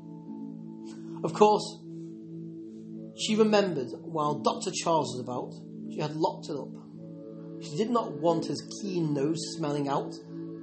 [1.24, 1.83] Of course,
[3.16, 4.70] she remembered while Dr.
[4.72, 5.52] Charles was about,
[5.92, 6.74] she had locked it up.
[7.62, 10.12] She did not want his keen nose smelling out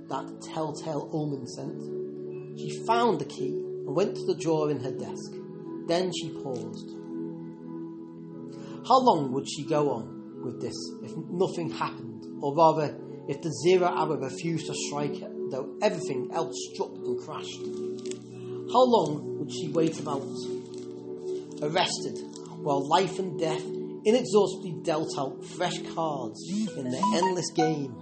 [0.09, 2.59] that telltale almond scent.
[2.59, 5.31] She found the key and went to the drawer in her desk.
[5.87, 6.89] Then she paused.
[8.85, 12.97] How long would she go on with this if nothing happened, or rather,
[13.29, 17.61] if the zero hour refused to strike her, though everything else struck and crashed?
[18.73, 20.27] How long would she wait about?
[21.61, 22.17] arrested,
[22.61, 23.63] while life and death
[24.03, 27.95] inexhaustibly dealt out fresh cards in their endless game.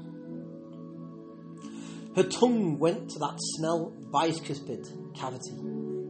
[2.15, 5.55] Her tongue went to that smell bicuspid cavity.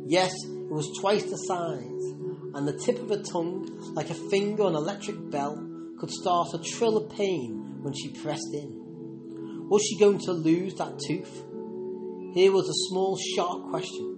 [0.07, 2.13] Yes, it was twice the size,
[2.55, 5.55] and the tip of her tongue, like a finger on an electric bell,
[5.99, 9.67] could start a trill of pain when she pressed in.
[9.69, 11.43] Was she going to lose that tooth?
[12.33, 14.15] Here was a small, sharp question.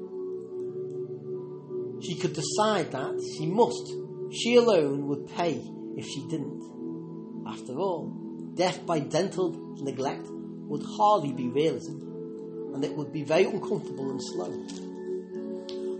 [2.01, 3.93] She could decide that she must.
[4.31, 5.61] She alone would pay
[5.97, 6.63] if she didn't.
[7.45, 8.13] After all,
[8.55, 11.97] death by dental neglect would hardly be realism,
[12.73, 14.51] and it would be very uncomfortable and slow.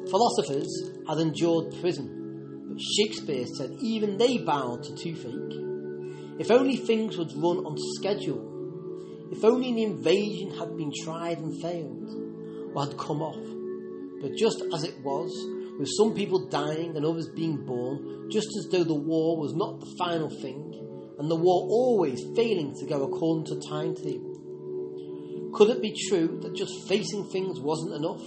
[0.09, 6.39] Philosophers had endured prison, but Shakespeare said even they bowed to toothache.
[6.39, 11.61] If only things would run on schedule, if only the invasion had been tried and
[11.61, 13.45] failed, or had come off.
[14.21, 15.31] But just as it was,
[15.81, 19.79] with some people dying and others being born, just as though the war was not
[19.79, 20.77] the final thing,
[21.17, 25.49] and the war always failing to go according to timetable.
[25.55, 28.21] Could it be true that just facing things wasn't enough?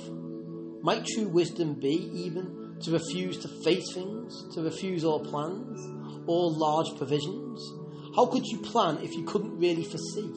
[0.83, 5.79] Might true wisdom be even to refuse to face things, to refuse all plans,
[6.27, 7.63] all large provisions?
[8.17, 10.29] How could you plan if you couldn't really foresee?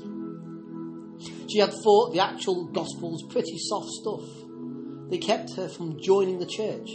[1.52, 4.47] She had thought the actual Gospels pretty soft stuff.
[5.10, 6.90] They kept her from joining the church,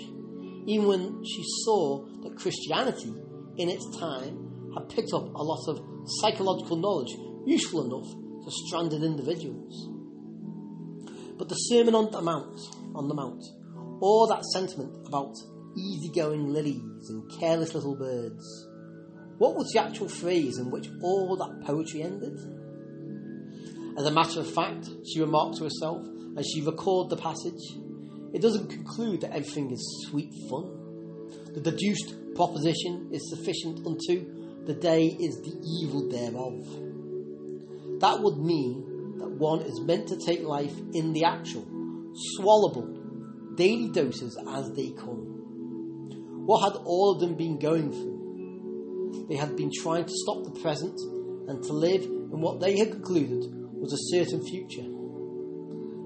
[0.67, 3.15] even when she saw that Christianity,
[3.57, 5.81] in its time, had picked up a lot of
[6.21, 7.13] psychological knowledge
[7.47, 8.11] useful enough
[8.45, 9.89] to stranded individuals.
[11.39, 12.61] But the Sermon on the Mount,
[12.95, 13.43] on the Mount,
[14.01, 15.35] or that sentiment about
[15.77, 18.69] easygoing lilies and careless little birds,
[19.39, 22.39] what was the actual phrase in which all that poetry ended?
[23.99, 26.07] As a matter of fact, she remarked to herself
[26.37, 27.63] as she recalled the passage,
[28.33, 30.78] it doesn't conclude that everything is sweet fun.
[31.55, 38.01] The deduced proposition is sufficient unto the day is the evil thereof.
[38.01, 41.66] That would mean that one is meant to take life in the actual,
[42.39, 46.47] swallowable, daily doses as they come.
[46.47, 49.26] What had all of them been going through?
[49.28, 50.99] They had been trying to stop the present
[51.49, 54.91] and to live in what they had concluded was a certain future.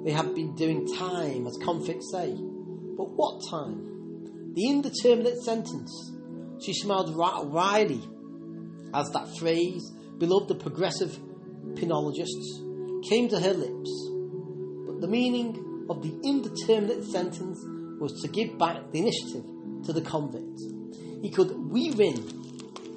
[0.07, 2.31] They had been doing time, as convicts say.
[2.31, 4.53] But what time?
[4.55, 6.13] The indeterminate sentence.
[6.65, 8.01] She smiled wryly
[8.95, 11.19] as that phrase, beloved of progressive
[11.75, 13.91] penologists, came to her lips.
[14.87, 17.59] But the meaning of the indeterminate sentence
[18.01, 19.45] was to give back the initiative
[19.87, 20.61] to the convict.
[21.21, 22.15] He could win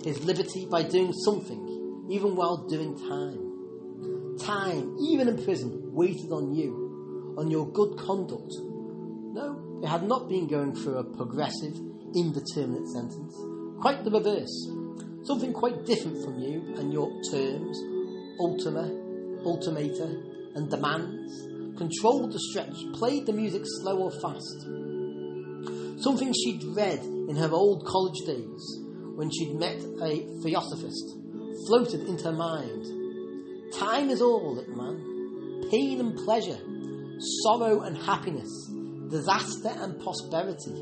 [0.04, 4.38] his liberty by doing something, even while doing time.
[4.38, 6.89] Time, even in prison, waited on you,
[7.40, 8.52] on your good conduct.
[9.32, 11.74] No, they had not been going through a progressive,
[12.14, 13.34] indeterminate sentence.
[13.80, 14.68] Quite the reverse.
[15.24, 17.80] Something quite different from you and your terms,
[18.40, 18.92] ultima,
[19.48, 21.32] ultimata, and demands.
[21.78, 24.68] Controlled the stretch, played the music slow or fast.
[26.04, 28.80] Something she'd read in her old college days
[29.16, 31.16] when she'd met a theosophist
[31.68, 33.74] floated into her mind.
[33.74, 35.70] Time is all that man.
[35.70, 36.58] Pain and pleasure,
[37.20, 38.50] sorrow and happiness,
[39.10, 40.74] disaster and prosperity.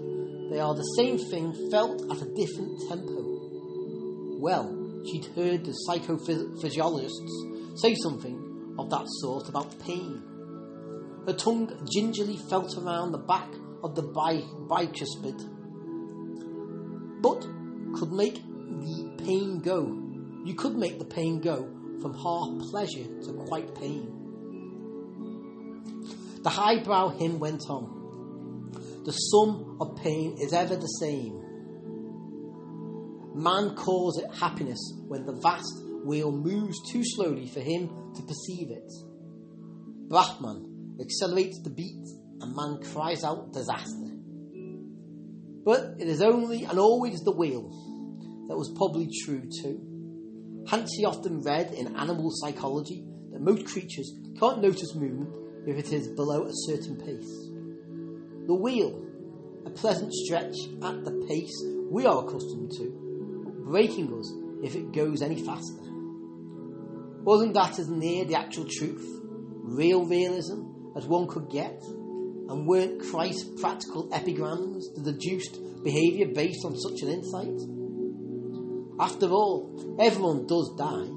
[0.51, 4.39] They are the same thing felt at a different tempo.
[4.39, 10.21] Well, she'd heard the psychophysiologists say something of that sort about pain.
[11.25, 13.49] Her tongue gingerly felt around the back
[13.83, 15.41] of the bi- bicuspid,
[17.21, 17.41] but
[17.99, 20.03] could make the pain go.
[20.45, 21.67] You could make the pain go
[22.01, 24.16] from half pleasure to quite pain.
[26.47, 28.71] The highbrow hymn went on.
[29.03, 31.43] The sum of pain is ever the same.
[33.35, 34.79] Man calls it happiness
[35.09, 38.89] when the vast wheel moves too slowly for him to perceive it.
[40.07, 42.07] Brahman accelerates the beat
[42.39, 44.13] and man cries out disaster.
[45.65, 47.67] But it is only and always the wheel
[48.47, 50.63] that was probably true too.
[50.69, 55.36] Hancy often read in animal psychology that most creatures can't notice movement
[55.67, 57.49] if it is below a certain pace.
[58.47, 59.05] The wheel,
[59.65, 61.61] a pleasant stretch at the pace
[61.91, 64.31] we are accustomed to, breaking us
[64.63, 65.83] if it goes any faster.
[67.23, 69.05] Wasn't that as near the actual truth,
[69.63, 70.63] real realism,
[70.95, 71.83] as one could get?
[71.83, 77.59] And weren't Christ's practical epigrams the deduced behaviour based on such an insight?
[78.99, 81.07] After all, everyone does die,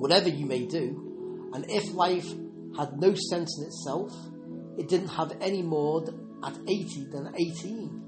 [0.00, 2.26] whatever you may do, and if life
[2.76, 4.12] had no sense in itself,
[4.78, 6.04] it didn't have any more
[6.44, 8.02] at 80 than 18.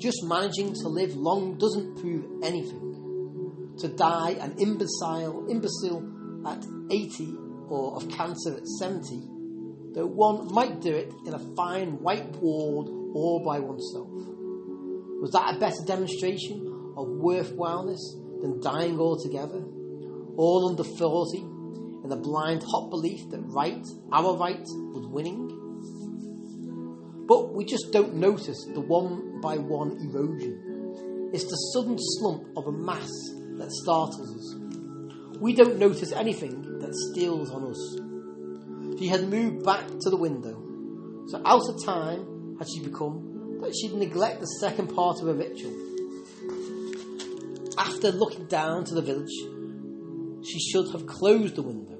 [0.00, 3.74] just managing to live long doesn't prove anything.
[3.78, 6.02] To die an imbecile, imbecile
[6.46, 7.36] at 80
[7.68, 9.22] or of cancer at 70,
[9.94, 14.08] though one might do it in a fine white ward all by oneself.
[15.20, 19.64] Was that a better demonstration of worthwhileness than dying altogether,
[20.36, 21.44] all under 40,
[22.02, 25.54] in the blind hot belief that right, our right, was winning?
[27.26, 31.30] But we just don't notice the one by one erosion.
[31.32, 33.10] It's the sudden slump of a mass
[33.58, 34.56] that startles us.
[35.38, 38.98] We don't notice anything that steals on us.
[38.98, 40.56] She had moved back to the window,
[41.28, 45.34] so out of time had she become that she'd neglect the second part of her
[45.34, 45.74] ritual.
[47.76, 49.30] After looking down to the village,
[50.48, 51.96] she should have closed the window.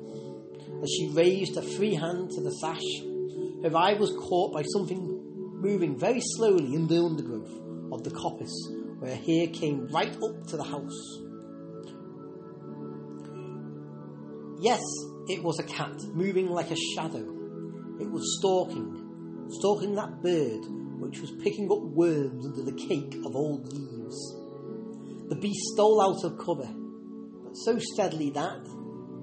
[0.82, 2.82] As she raised a free hand to the sash,
[3.62, 5.18] her eye was caught by something
[5.60, 7.52] moving very slowly in the undergrowth
[7.92, 8.54] of the coppice,
[8.98, 11.18] where her hair came right up to the house.
[14.60, 14.82] Yes,
[15.28, 17.24] it was a cat, moving like a shadow.
[18.00, 20.64] It was stalking, stalking that bird
[21.00, 24.36] which was picking up worms under the cake of old leaves.
[25.28, 26.68] The beast stole out of cover,
[27.54, 28.64] so steadily that,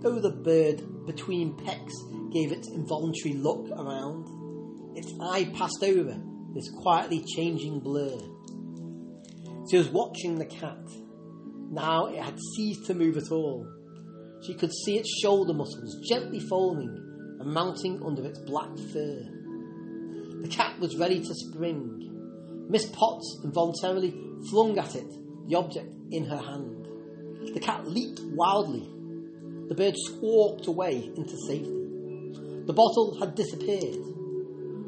[0.01, 1.93] though the bird between pecks
[2.31, 4.27] gave its involuntary look around,
[4.95, 6.21] its eye passed over
[6.53, 8.17] this quietly changing blur.
[9.69, 10.87] She was watching the cat.
[11.71, 13.67] Now it had ceased to move at all.
[14.45, 16.89] She could see its shoulder muscles gently folding
[17.39, 19.19] and mounting under its black fur.
[20.41, 22.67] The cat was ready to spring.
[22.69, 24.13] Miss Potts involuntarily
[24.49, 25.07] flung at it
[25.47, 26.74] the object in her hand.
[27.53, 28.89] The cat leaped wildly.
[29.67, 31.71] The bird squawked away into safety.
[32.65, 34.03] The bottle had disappeared,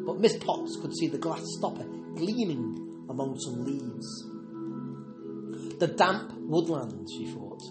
[0.06, 1.86] but Miss Potts could see the glass stopper
[2.16, 4.26] gleaming among some leaves.
[5.80, 7.62] The damp woodland, she thought,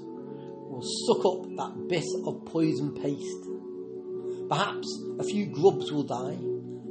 [0.70, 4.48] will suck up that bit of poison paste.
[4.48, 4.86] Perhaps
[5.18, 6.38] a few grubs will die,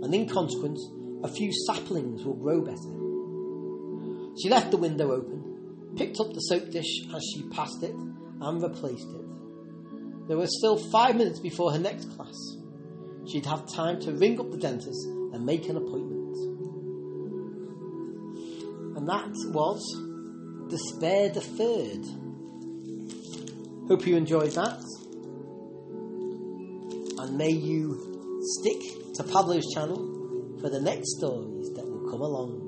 [0.04, 0.86] and in consequence,
[1.24, 2.92] a few saplings will grow better.
[4.42, 5.45] She left the window open,
[5.98, 7.96] picked up the soap dish as she passed it,
[8.42, 10.28] and replaced it.
[10.28, 12.36] There were still five minutes before her next class.
[13.32, 16.36] She'd have time to ring up the dentist and make an appointment.
[18.98, 19.82] And that was
[20.70, 22.06] Despair Deferred.
[23.88, 24.82] Hope you enjoyed that.
[27.20, 28.80] And may you stick
[29.16, 32.66] to Pablo's channel for the next stories that will come along.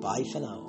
[0.00, 0.65] Bye for now.